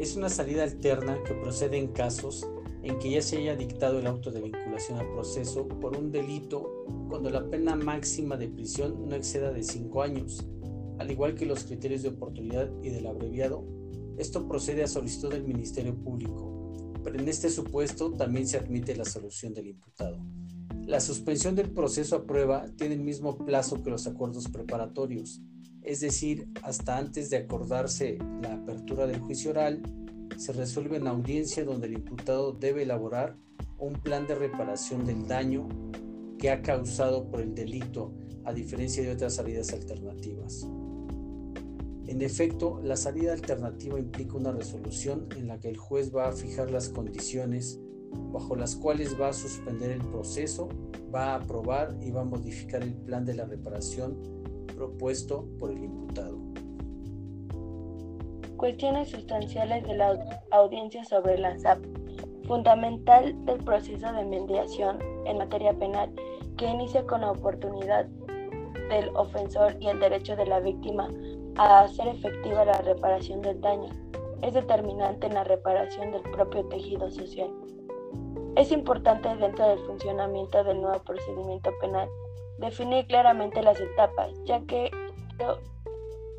Es 0.00 0.16
una 0.16 0.30
salida 0.30 0.64
alterna 0.64 1.16
que 1.24 1.34
procede 1.34 1.78
en 1.78 1.88
casos 1.88 2.44
en 2.86 2.98
que 2.98 3.10
ya 3.10 3.22
se 3.22 3.38
haya 3.38 3.56
dictado 3.56 3.98
el 3.98 4.06
auto 4.06 4.30
de 4.30 4.40
vinculación 4.40 4.98
al 4.98 5.10
proceso 5.12 5.66
por 5.68 5.96
un 5.96 6.10
delito 6.10 6.84
cuando 7.08 7.30
la 7.30 7.48
pena 7.48 7.74
máxima 7.76 8.36
de 8.36 8.48
prisión 8.48 9.08
no 9.08 9.16
exceda 9.16 9.52
de 9.52 9.62
5 9.62 10.02
años, 10.02 10.46
al 10.98 11.10
igual 11.10 11.34
que 11.34 11.46
los 11.46 11.64
criterios 11.64 12.02
de 12.02 12.10
oportunidad 12.10 12.70
y 12.82 12.90
del 12.90 13.06
abreviado. 13.06 13.64
Esto 14.18 14.46
procede 14.48 14.82
a 14.82 14.88
solicitud 14.88 15.30
del 15.30 15.44
Ministerio 15.44 15.94
Público 15.94 16.56
pero 17.06 17.20
en 17.20 17.28
este 17.28 17.50
supuesto 17.50 18.10
también 18.10 18.48
se 18.48 18.56
admite 18.56 18.96
la 18.96 19.04
solución 19.04 19.54
del 19.54 19.68
imputado. 19.68 20.18
La 20.86 20.98
suspensión 20.98 21.54
del 21.54 21.70
proceso 21.70 22.16
a 22.16 22.26
prueba 22.26 22.66
tiene 22.76 22.96
el 22.96 23.00
mismo 23.00 23.38
plazo 23.38 23.80
que 23.80 23.90
los 23.90 24.08
acuerdos 24.08 24.48
preparatorios, 24.48 25.40
es 25.82 26.00
decir, 26.00 26.48
hasta 26.64 26.98
antes 26.98 27.30
de 27.30 27.36
acordarse 27.36 28.18
la 28.42 28.54
apertura 28.54 29.06
del 29.06 29.20
juicio 29.20 29.52
oral, 29.52 29.82
se 30.36 30.52
resuelve 30.52 30.96
en 30.96 31.06
audiencia 31.06 31.64
donde 31.64 31.86
el 31.86 31.94
imputado 31.94 32.52
debe 32.52 32.82
elaborar 32.82 33.36
un 33.78 33.94
plan 33.94 34.26
de 34.26 34.34
reparación 34.34 35.06
del 35.06 35.26
daño 35.26 35.68
que 36.38 36.50
ha 36.50 36.62
causado 36.62 37.30
por 37.30 37.40
el 37.40 37.54
delito, 37.54 38.12
a 38.44 38.52
diferencia 38.52 39.02
de 39.02 39.12
otras 39.12 39.34
salidas 39.34 39.72
alternativas. 39.72 40.68
En 42.06 42.22
efecto, 42.22 42.80
la 42.84 42.96
salida 42.96 43.32
alternativa 43.32 43.98
implica 43.98 44.36
una 44.36 44.52
resolución 44.52 45.26
en 45.36 45.48
la 45.48 45.58
que 45.58 45.68
el 45.68 45.76
juez 45.76 46.14
va 46.14 46.28
a 46.28 46.32
fijar 46.32 46.70
las 46.70 46.88
condiciones 46.88 47.80
bajo 48.32 48.54
las 48.54 48.76
cuales 48.76 49.20
va 49.20 49.28
a 49.28 49.32
suspender 49.32 49.90
el 49.90 50.02
proceso, 50.02 50.68
va 51.12 51.32
a 51.32 51.36
aprobar 51.36 51.96
y 52.00 52.10
va 52.10 52.20
a 52.20 52.24
modificar 52.24 52.82
el 52.82 52.94
plan 52.94 53.24
de 53.24 53.34
la 53.34 53.44
reparación 53.44 54.16
propuesto 54.76 55.48
por 55.58 55.72
el 55.72 55.82
imputado. 55.82 56.38
Cuestiones 58.56 59.10
sustanciales 59.10 59.86
de 59.86 59.94
la 59.94 60.18
audiencia 60.50 61.04
sobre 61.04 61.38
la 61.38 61.58
SAP. 61.58 61.78
Fundamental 62.46 63.34
del 63.44 63.58
proceso 63.58 64.12
de 64.12 64.24
mediación 64.24 64.98
en 65.26 65.38
materia 65.38 65.72
penal 65.74 66.10
que 66.56 66.66
inicia 66.66 67.04
con 67.06 67.20
la 67.20 67.32
oportunidad 67.32 68.06
del 68.88 69.08
ofensor 69.16 69.76
y 69.80 69.88
el 69.88 70.00
derecho 70.00 70.36
de 70.36 70.46
la 70.46 70.60
víctima 70.60 71.08
a 71.56 71.80
hacer 71.80 72.08
efectiva 72.08 72.64
la 72.64 72.80
reparación 72.82 73.42
del 73.42 73.60
daño. 73.60 73.90
Es 74.42 74.54
determinante 74.54 75.26
en 75.26 75.34
la 75.34 75.44
reparación 75.44 76.12
del 76.12 76.22
propio 76.22 76.64
tejido 76.66 77.10
social. 77.10 77.50
Es 78.56 78.72
importante 78.72 79.36
dentro 79.36 79.68
del 79.68 79.80
funcionamiento 79.80 80.64
del 80.64 80.80
nuevo 80.80 81.02
procedimiento 81.04 81.70
penal 81.80 82.08
definir 82.58 83.06
claramente 83.06 83.62
las 83.62 83.78
etapas, 83.78 84.30
ya 84.44 84.60
que 84.62 84.90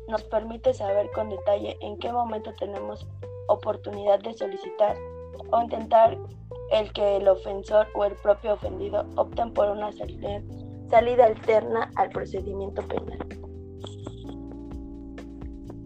nos 0.08 0.24
permite 0.24 0.74
saber 0.74 1.10
con 1.12 1.28
detalle 1.28 1.76
en 1.80 1.98
qué 1.98 2.10
momento 2.10 2.52
tenemos 2.58 3.06
oportunidad 3.48 4.20
de 4.20 4.34
solicitar 4.34 4.96
o 5.50 5.62
intentar 5.62 6.18
el 6.72 6.92
que 6.92 7.16
el 7.16 7.28
ofensor 7.28 7.86
o 7.94 8.04
el 8.04 8.14
propio 8.16 8.54
ofendido 8.54 9.06
opten 9.16 9.52
por 9.52 9.68
una 9.68 9.92
salida, 9.92 10.42
salida 10.90 11.26
alterna 11.26 11.90
al 11.96 12.10
procedimiento 12.10 12.86
penal. 12.86 13.18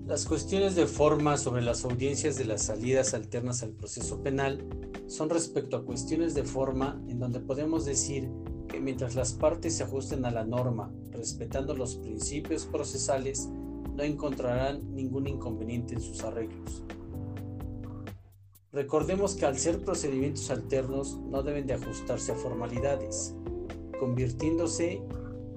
Las 0.07 0.27
cuestiones 0.27 0.75
de 0.75 0.87
forma 0.87 1.37
sobre 1.37 1.63
las 1.63 1.85
audiencias 1.85 2.37
de 2.37 2.45
las 2.45 2.63
salidas 2.63 3.15
alternas 3.15 3.63
al 3.63 3.71
proceso 3.71 4.23
penal 4.23 4.65
son 5.07 5.31
respecto 5.31 5.77
a 5.77 5.85
cuestiones 5.85 6.35
de 6.35 6.45
forma 6.45 7.01
en 7.09 7.19
donde 7.19 7.41
podemos 7.41 7.85
decir 7.85 8.29
que 8.69 8.81
mientras 8.81 9.15
las 9.15 9.33
partes 9.33 9.77
se 9.77 9.85
ajusten 9.85 10.25
a 10.25 10.31
la 10.31 10.45
norma, 10.45 10.93
respetando 11.13 11.75
los 11.75 11.97
principios 11.97 12.67
procesales, 12.67 13.49
no 13.95 14.03
encontrarán 14.03 14.95
ningún 14.95 15.27
inconveniente 15.27 15.95
en 15.95 16.01
sus 16.01 16.23
arreglos. 16.25 16.83
Recordemos 18.73 19.35
que 19.35 19.45
al 19.45 19.59
ser 19.59 19.85
procedimientos 19.85 20.51
alternos 20.51 21.21
no 21.31 21.43
deben 21.43 21.67
de 21.67 21.75
ajustarse 21.75 22.33
a 22.33 22.37
formalidades, 22.37 23.35
convirtiéndose 24.01 25.03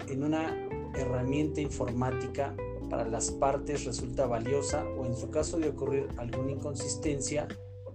en 0.10 0.24
una 0.24 0.54
herramienta 0.95 1.62
informática 1.62 2.56
para 2.89 3.06
las 3.08 3.32
partes 3.32 3.86
resulta 3.86 4.26
valiosa 4.26 4.86
o 4.98 5.06
en 5.06 5.15
su 5.15 5.30
caso 5.30 5.58
de 5.58 5.69
ocurrir 5.69 6.08
alguna 6.17 6.52
inconsistencia 6.52 7.48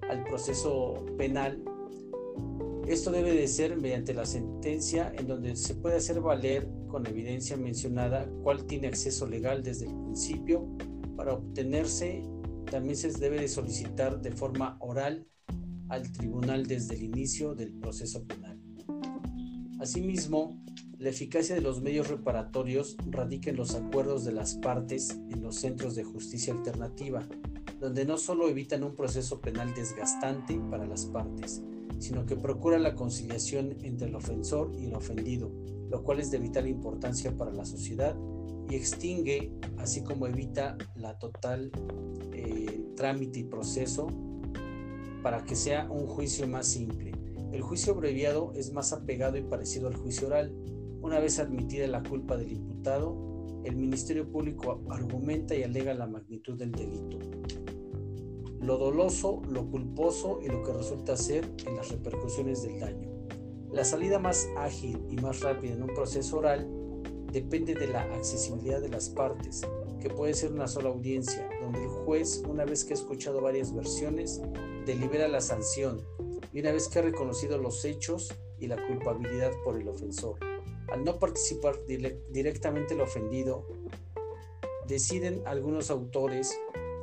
al 0.08 0.24
proceso 0.24 1.04
penal. 1.16 1.62
Esto 2.90 3.12
debe 3.12 3.32
de 3.32 3.46
ser 3.46 3.76
mediante 3.76 4.12
la 4.12 4.26
sentencia 4.26 5.12
en 5.16 5.28
donde 5.28 5.54
se 5.54 5.76
puede 5.76 5.98
hacer 5.98 6.20
valer 6.20 6.68
con 6.88 7.06
evidencia 7.06 7.56
mencionada 7.56 8.28
cuál 8.42 8.64
tiene 8.64 8.88
acceso 8.88 9.28
legal 9.28 9.62
desde 9.62 9.86
el 9.86 9.94
principio 9.94 10.66
para 11.16 11.34
obtenerse 11.34 12.24
también 12.68 12.96
se 12.96 13.12
debe 13.12 13.40
de 13.40 13.46
solicitar 13.46 14.20
de 14.20 14.32
forma 14.32 14.76
oral 14.80 15.24
al 15.88 16.10
tribunal 16.10 16.66
desde 16.66 16.96
el 16.96 17.04
inicio 17.04 17.54
del 17.54 17.74
proceso 17.74 18.24
penal. 18.24 18.60
Asimismo, 19.78 20.60
la 20.98 21.10
eficacia 21.10 21.54
de 21.54 21.60
los 21.60 21.80
medios 21.80 22.08
reparatorios 22.08 22.96
radica 23.06 23.50
en 23.50 23.56
los 23.56 23.76
acuerdos 23.76 24.24
de 24.24 24.32
las 24.32 24.56
partes 24.56 25.10
en 25.30 25.42
los 25.42 25.54
centros 25.54 25.94
de 25.94 26.02
justicia 26.02 26.52
alternativa, 26.52 27.24
donde 27.78 28.04
no 28.04 28.18
solo 28.18 28.48
evitan 28.48 28.82
un 28.82 28.96
proceso 28.96 29.40
penal 29.40 29.72
desgastante 29.74 30.60
para 30.70 30.86
las 30.86 31.06
partes, 31.06 31.62
sino 32.00 32.26
que 32.26 32.34
procuran 32.34 32.82
la 32.82 32.96
conciliación 32.96 33.76
entre 33.82 34.08
el 34.08 34.14
ofensor 34.16 34.72
y 34.76 34.86
el 34.86 34.94
ofendido, 34.94 35.52
lo 35.88 36.02
cual 36.02 36.18
es 36.18 36.30
de 36.30 36.38
vital 36.38 36.66
importancia 36.66 37.36
para 37.36 37.52
la 37.52 37.64
sociedad 37.64 38.16
y 38.68 38.74
extingue, 38.74 39.52
así 39.76 40.02
como 40.02 40.26
evita 40.26 40.76
la 40.96 41.18
total 41.18 41.70
eh, 42.32 42.84
trámite 42.96 43.40
y 43.40 43.44
proceso 43.44 44.08
para 45.22 45.44
que 45.44 45.54
sea 45.54 45.88
un 45.90 46.06
juicio 46.06 46.48
más 46.48 46.66
simple. 46.66 47.12
El 47.52 47.60
juicio 47.62 47.92
abreviado 47.92 48.52
es 48.54 48.72
más 48.72 48.92
apegado 48.92 49.36
y 49.36 49.42
parecido 49.42 49.88
al 49.88 49.96
juicio 49.96 50.28
oral. 50.28 50.54
Una 51.02 51.18
vez 51.18 51.38
admitida 51.38 51.86
la 51.86 52.02
culpa 52.02 52.36
del 52.36 52.52
imputado, 52.52 53.16
el 53.64 53.76
Ministerio 53.76 54.30
Público 54.30 54.80
argumenta 54.88 55.54
y 55.54 55.64
alega 55.64 55.92
la 55.92 56.06
magnitud 56.06 56.56
del 56.56 56.72
delito, 56.72 57.18
lo 58.60 58.76
doloso, 58.76 59.42
lo 59.48 59.66
culposo 59.70 60.40
y 60.42 60.48
lo 60.48 60.62
que 60.62 60.72
resulta 60.72 61.16
ser 61.16 61.50
en 61.66 61.76
las 61.76 61.90
repercusiones 61.90 62.62
del 62.62 62.78
daño. 62.78 63.08
La 63.72 63.84
salida 63.84 64.18
más 64.18 64.48
ágil 64.56 65.02
y 65.08 65.16
más 65.16 65.40
rápida 65.40 65.74
en 65.74 65.82
un 65.82 65.94
proceso 65.94 66.38
oral 66.38 66.68
depende 67.32 67.74
de 67.74 67.86
la 67.86 68.02
accesibilidad 68.02 68.80
de 68.80 68.88
las 68.88 69.08
partes, 69.08 69.62
que 70.00 70.10
puede 70.10 70.34
ser 70.34 70.52
una 70.52 70.66
sola 70.66 70.90
audiencia, 70.90 71.48
donde 71.62 71.82
el 71.82 71.88
juez, 71.88 72.42
una 72.48 72.64
vez 72.64 72.84
que 72.84 72.92
ha 72.92 72.96
escuchado 72.96 73.40
varias 73.40 73.74
versiones, 73.74 74.40
delibera 74.84 75.28
la 75.28 75.40
sanción 75.40 76.00
y 76.52 76.60
una 76.60 76.72
vez 76.72 76.88
que 76.88 76.98
ha 76.98 77.02
reconocido 77.02 77.58
los 77.58 77.84
hechos 77.84 78.34
y 78.58 78.66
la 78.66 78.84
culpabilidad 78.86 79.52
por 79.64 79.80
el 79.80 79.88
ofensor. 79.88 80.36
Al 80.90 81.04
no 81.04 81.18
participar 81.18 81.76
directamente 81.86 82.94
el 82.94 83.00
ofendido, 83.00 83.64
deciden 84.88 85.42
algunos 85.46 85.90
autores 85.90 86.58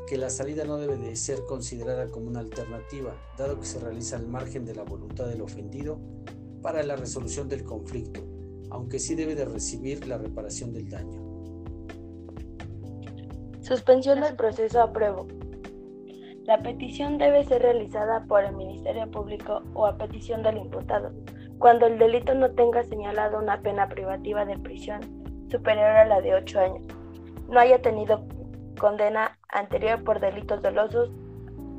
que 0.08 0.18
la 0.18 0.30
salida 0.30 0.64
no 0.64 0.78
debe 0.78 0.96
de 0.96 1.16
ser 1.18 1.44
considerada 1.48 2.08
como 2.08 2.28
una 2.28 2.40
alternativa, 2.40 3.14
dado 3.38 3.60
que 3.60 3.66
se 3.66 3.80
realiza 3.80 4.16
al 4.16 4.26
margen 4.26 4.66
de 4.66 4.74
la 4.74 4.84
voluntad 4.84 5.28
del 5.28 5.42
ofendido 5.42 6.00
para 6.62 6.82
la 6.82 6.96
resolución 6.96 7.50
del 7.50 7.64
conflicto, 7.64 8.22
aunque 8.70 9.00
sí 9.00 9.16
debe 9.16 9.36
de 9.36 9.46
recibir 9.46 10.08
la 10.08 10.18
reparación 10.18 10.74
del 10.74 10.90
daño. 10.90 11.22
Suspensión 13.62 14.22
del 14.22 14.38
proceso 14.38 14.82
apruebo. 14.82 15.28
La 16.46 16.64
petición 16.64 17.18
debe 17.18 17.44
ser 17.44 17.62
realizada 17.62 18.24
por 18.28 18.46
el 18.46 18.56
Ministerio 18.56 19.12
Público 19.12 19.62
o 19.74 19.86
a 19.86 19.98
petición 19.98 20.42
del 20.42 20.58
imputado, 20.58 21.12
cuando 21.60 21.86
el 21.86 22.00
delito 22.00 22.34
no 22.34 22.50
tenga 22.52 22.82
señalado 22.84 23.40
una 23.40 23.62
pena 23.62 23.90
privativa 23.90 24.46
de 24.46 24.58
prisión 24.58 25.02
superior 25.52 25.90
a 25.90 26.06
la 26.06 26.22
de 26.22 26.34
8 26.36 26.60
años, 26.60 26.86
no 27.50 27.60
haya 27.60 27.82
tenido 27.82 28.26
condena 28.78 29.38
anterior 29.50 30.04
por 30.04 30.20
delitos 30.20 30.62
dolosos 30.62 31.12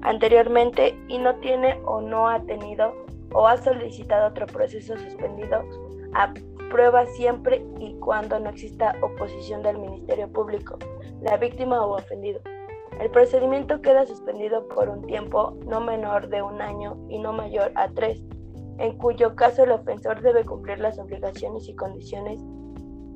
anteriormente 0.02 0.96
y 1.08 1.18
no 1.18 1.34
tiene 1.36 1.80
o 1.84 2.00
no 2.00 2.28
ha 2.28 2.40
tenido 2.42 2.94
o 3.32 3.46
ha 3.46 3.56
solicitado 3.56 4.28
otro 4.28 4.46
proceso 4.46 4.96
suspendido, 4.96 5.64
aprueba 6.14 7.06
siempre 7.06 7.64
y 7.78 7.94
cuando 8.00 8.38
no 8.38 8.50
exista 8.50 8.94
oposición 9.02 9.62
del 9.62 9.78
Ministerio 9.78 10.30
Público, 10.32 10.78
la 11.20 11.36
víctima 11.36 11.84
o 11.84 11.96
ofendido. 11.96 12.40
El 13.00 13.10
procedimiento 13.10 13.80
queda 13.80 14.06
suspendido 14.06 14.66
por 14.68 14.88
un 14.88 15.06
tiempo 15.06 15.56
no 15.66 15.80
menor 15.80 16.28
de 16.28 16.42
un 16.42 16.60
año 16.60 16.96
y 17.08 17.18
no 17.18 17.32
mayor 17.32 17.70
a 17.74 17.88
tres, 17.90 18.22
en 18.78 18.96
cuyo 18.96 19.36
caso 19.36 19.64
el 19.64 19.72
ofensor 19.72 20.20
debe 20.20 20.44
cumplir 20.44 20.78
las 20.78 20.98
obligaciones 20.98 21.68
y 21.68 21.74
condiciones 21.74 22.40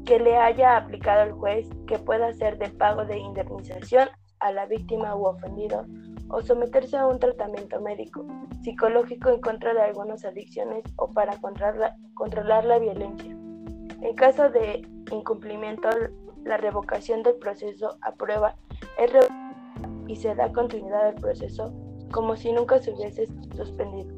que 0.04 0.18
le 0.18 0.36
haya 0.36 0.76
aplicado 0.76 1.22
el 1.22 1.32
juez 1.32 1.68
que 1.86 1.98
pueda 1.98 2.32
ser 2.32 2.58
de 2.58 2.68
pago 2.70 3.04
de 3.04 3.18
indemnización 3.18 4.08
a 4.40 4.52
la 4.52 4.66
víctima 4.66 5.14
u 5.14 5.26
ofendido 5.26 5.86
o 6.28 6.40
someterse 6.40 6.96
a 6.96 7.06
un 7.06 7.18
tratamiento 7.18 7.80
médico, 7.80 8.26
psicológico 8.62 9.30
en 9.30 9.40
contra 9.40 9.74
de 9.74 9.82
algunas 9.82 10.24
adicciones 10.24 10.82
o 10.96 11.08
para 11.10 11.38
controlar, 11.40 12.64
la 12.64 12.78
violencia. 12.78 13.36
En 14.00 14.14
caso 14.14 14.48
de 14.50 14.82
incumplimiento, 15.10 15.88
la 16.44 16.56
revocación 16.56 17.22
del 17.22 17.36
proceso 17.36 17.98
a 18.00 18.12
prueba 18.12 18.56
es 18.98 19.12
y 20.08 20.16
se 20.16 20.34
da 20.34 20.52
continuidad 20.52 21.08
al 21.08 21.14
proceso 21.14 21.72
como 22.10 22.36
si 22.36 22.52
nunca 22.52 22.78
se 22.78 22.92
hubiese 22.92 23.26
suspendido. 23.56 24.14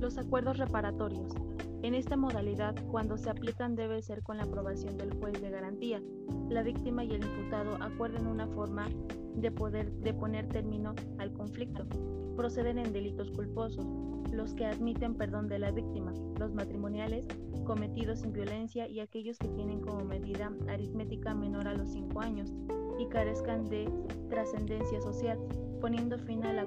Los 0.00 0.18
acuerdos 0.18 0.58
reparatorios. 0.58 1.32
En 1.82 1.96
esta 1.96 2.16
modalidad, 2.16 2.76
cuando 2.90 3.18
se 3.18 3.28
aplican 3.28 3.74
debe 3.74 4.00
ser 4.02 4.22
con 4.22 4.36
la 4.36 4.44
aprobación 4.44 4.96
del 4.96 5.12
juez 5.14 5.40
de 5.42 5.50
garantía. 5.50 6.00
La 6.48 6.62
víctima 6.62 7.04
y 7.04 7.10
el 7.10 7.24
imputado 7.24 7.76
acuerdan 7.82 8.28
una 8.28 8.46
forma 8.46 8.88
de 9.34 9.50
poder 9.50 9.90
de 9.94 10.14
poner 10.14 10.48
término 10.48 10.94
al 11.18 11.32
conflicto. 11.32 11.84
Proceden 12.36 12.78
en 12.78 12.92
delitos 12.92 13.32
culposos, 13.32 13.84
los 14.30 14.54
que 14.54 14.64
admiten 14.64 15.14
perdón 15.14 15.48
de 15.48 15.58
la 15.58 15.72
víctima, 15.72 16.12
los 16.38 16.54
matrimoniales 16.54 17.26
cometidos 17.64 18.20
sin 18.20 18.32
violencia 18.32 18.86
y 18.86 19.00
aquellos 19.00 19.38
que 19.38 19.48
tienen 19.48 19.80
como 19.80 20.04
medida 20.04 20.52
aritmética 20.68 21.34
menor 21.34 21.66
a 21.66 21.74
los 21.74 21.90
5 21.90 22.20
años, 22.20 22.52
y 22.98 23.06
carezcan 23.06 23.68
de 23.68 23.90
trascendencia 24.28 25.00
social, 25.00 25.38
poniendo 25.82 26.16
fin 26.16 26.44
a 26.44 26.52
la, 26.52 26.64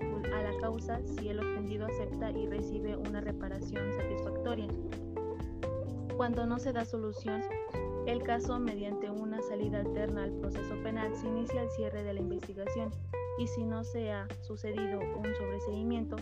causa 0.60 0.99
si 1.06 1.30
el 1.30 1.39
ofendido 1.39 1.86
acepta 1.86 2.32
y 2.32 2.47
recibe 2.47 2.97
una 2.97 3.21
reparación 3.21 3.93
satisfactoria. 3.93 4.67
Cuando 6.17 6.45
no 6.45 6.60
se 6.60 6.73
da 6.73 6.84
solución, 6.84 7.41
el 8.08 8.21
caso 8.23 8.60
mediante 8.60 9.10
una 9.10 9.41
salida 9.41 9.80
alterna 9.80 10.23
al 10.23 10.34
proceso 10.34 10.75
penal 10.84 11.15
se 11.15 11.28
inicia 11.28 11.63
el 11.63 11.69
cierre 11.71 12.04
de 12.04 12.13
la 12.13 12.19
investigación 12.19 12.91
y 13.39 13.47
si 13.47 13.63
no 13.63 13.86
se 13.86 14.12
ha 14.12 14.28
sucedido 14.41 14.99
un 14.99 15.34
sobreseguimiento, 15.36 16.17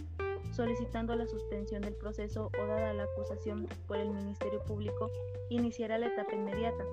solicitando 0.53 1.15
la 1.15 1.25
suspensión 1.25 1.81
del 1.81 1.95
proceso 1.95 2.51
o 2.61 2.67
dada 2.67 2.93
la 2.93 3.03
acusación 3.03 3.67
por 3.87 3.97
el 3.97 4.11
Ministerio 4.11 4.63
Público, 4.63 5.09
iniciará 5.49 5.97
la 5.97 6.07
etapa 6.07 6.35
inmediata 6.35 6.83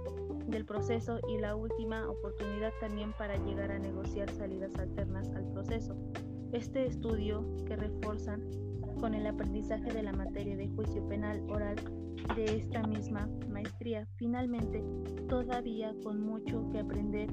del 0.47 0.65
proceso 0.65 1.21
y 1.29 1.39
la 1.39 1.55
última 1.55 2.09
oportunidad 2.09 2.73
también 2.81 3.13
para 3.13 3.37
llegar 3.37 3.71
a 3.71 3.79
negociar 3.79 4.31
salidas 4.31 4.75
alternas 4.79 5.29
al 5.35 5.47
proceso. 5.53 5.95
Este 6.53 6.87
estudio, 6.87 7.45
que 7.67 7.77
reforzan 7.77 8.43
con 8.99 9.15
el 9.15 9.27
aprendizaje 9.27 9.93
de 9.93 10.03
la 10.03 10.13
materia 10.13 10.57
de 10.57 10.69
juicio 10.69 11.07
penal 11.09 11.43
oral, 11.49 11.77
de 12.35 12.45
esta 12.57 12.83
misma 12.83 13.29
maestría. 13.49 14.07
Finalmente, 14.17 14.83
todavía 15.29 15.95
con 16.03 16.21
mucho 16.21 16.69
que 16.71 16.81
aprender 16.81 17.29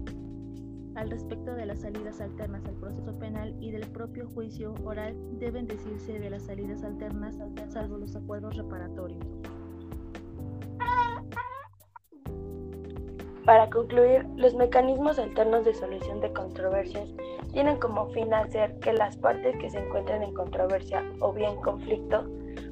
al 0.97 1.11
respecto 1.11 1.53
de 1.53 1.67
las 1.67 1.81
salidas 1.81 2.19
alternas 2.21 2.65
al 2.65 2.73
proceso 2.75 3.17
penal 3.19 3.55
y 3.59 3.69
del 3.71 3.87
propio 3.87 4.27
juicio 4.33 4.73
oral, 4.83 5.15
deben 5.37 5.67
decirse 5.67 6.19
de 6.19 6.29
las 6.31 6.43
salidas 6.43 6.83
alternas 6.83 7.35
salvo 7.69 7.97
los 7.97 8.15
acuerdos 8.15 8.57
reparatorios. 8.57 9.23
Para 13.45 13.69
concluir, 13.69 14.25
los 14.35 14.55
mecanismos 14.55 15.19
alternos 15.19 15.63
de 15.63 15.73
solución 15.73 16.19
de 16.19 16.33
controversias 16.33 17.13
tienen 17.53 17.77
como 17.77 18.07
fin 18.09 18.33
hacer 18.33 18.77
que 18.79 18.91
las 18.91 19.15
partes 19.17 19.55
que 19.57 19.69
se 19.69 19.77
encuentran 19.77 20.23
en 20.23 20.33
controversia 20.33 21.03
o 21.21 21.31
bien 21.31 21.55
conflicto 21.61 22.25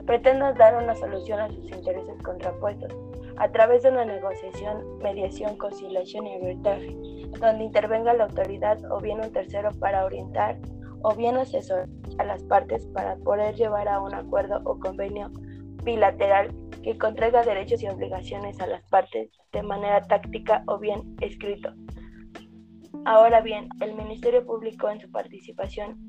pretendan 0.06 0.58
dar 0.58 0.84
una 0.84 0.96
solución 0.96 1.40
a 1.40 1.48
sus 1.48 1.64
intereses 1.72 2.22
contrapuestos 2.24 2.92
a 3.38 3.52
través 3.52 3.84
de 3.84 3.89
una 3.89 4.06
negociación, 4.06 4.98
mediación, 5.00 5.58
conciliación 5.58 6.28
y 6.28 6.36
arbitraje, 6.36 6.95
donde 7.39 7.63
intervenga 7.63 8.13
la 8.13 8.26
autoridad 8.26 8.80
o 8.91 9.00
bien 9.00 9.19
un 9.19 9.32
tercero 9.32 9.69
para 9.80 10.06
orientar 10.06 10.58
o 11.02 11.13
bien 11.13 11.38
asesorar 11.38 11.88
a 12.17 12.24
las 12.24 12.43
partes 12.43 12.86
para 12.88 13.15
poder 13.17 13.56
llevar 13.56 13.88
a 13.88 14.02
un 14.02 14.13
acuerdo 14.13 14.62
o 14.63 14.80
convenio 14.80 15.30
bilateral 15.84 16.54
que 16.84 16.98
contraiga 16.98 17.43
derechos 17.43 17.84
y 17.84 17.88
obligaciones 17.88 18.60
a 18.60 18.67
las 18.67 18.84
partes 18.89 19.30
de 19.52 19.63
manera 19.63 20.02
táctica 20.02 20.63
o 20.67 20.80
bien 20.80 21.15
escrito. 21.21 21.74
Ahora 23.06 23.41
bien, 23.41 23.69
el 23.82 23.93
Ministerio 23.93 24.43
Público 24.45 24.89
en 24.89 25.00
su 25.00 25.12
participación 25.12 26.08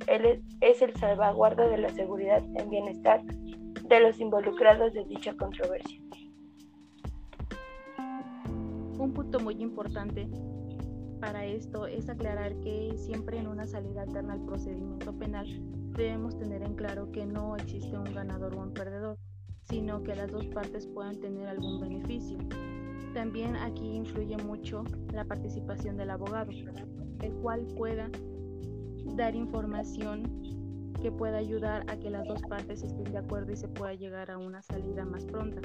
es 0.60 0.80
el 0.80 0.96
salvaguarda 0.96 1.68
de 1.68 1.78
la 1.78 1.90
seguridad 1.90 2.42
y 2.42 2.68
bienestar 2.70 3.22
de 3.22 4.00
los 4.00 4.18
involucrados 4.18 4.94
de 4.94 5.04
dicha 5.04 5.34
controversia. 5.36 6.05
Un 9.06 9.14
punto 9.14 9.38
muy 9.38 9.54
importante 9.62 10.28
para 11.20 11.46
esto 11.46 11.86
es 11.86 12.08
aclarar 12.08 12.58
que 12.58 12.92
siempre 12.96 13.38
en 13.38 13.46
una 13.46 13.64
salida 13.64 14.02
alterna 14.02 14.32
al 14.32 14.44
procedimiento 14.44 15.16
penal 15.16 15.46
debemos 15.96 16.36
tener 16.36 16.64
en 16.64 16.74
claro 16.74 17.12
que 17.12 17.24
no 17.24 17.54
existe 17.54 17.96
un 17.96 18.12
ganador 18.12 18.56
o 18.56 18.62
un 18.62 18.74
perdedor, 18.74 19.16
sino 19.62 20.02
que 20.02 20.16
las 20.16 20.32
dos 20.32 20.46
partes 20.46 20.88
puedan 20.88 21.20
tener 21.20 21.46
algún 21.46 21.80
beneficio. 21.80 22.36
También 23.14 23.54
aquí 23.54 23.94
influye 23.94 24.38
mucho 24.38 24.82
la 25.12 25.24
participación 25.24 25.96
del 25.96 26.10
abogado, 26.10 26.50
el 27.20 27.32
cual 27.34 27.64
pueda 27.76 28.10
dar 29.14 29.36
información 29.36 30.24
que 31.00 31.12
pueda 31.12 31.36
ayudar 31.36 31.84
a 31.88 31.96
que 31.96 32.10
las 32.10 32.26
dos 32.26 32.42
partes 32.42 32.82
estén 32.82 33.12
de 33.12 33.18
acuerdo 33.18 33.52
y 33.52 33.56
se 33.56 33.68
pueda 33.68 33.94
llegar 33.94 34.32
a 34.32 34.38
una 34.38 34.62
salida 34.62 35.04
más 35.04 35.24
pronta. 35.26 35.60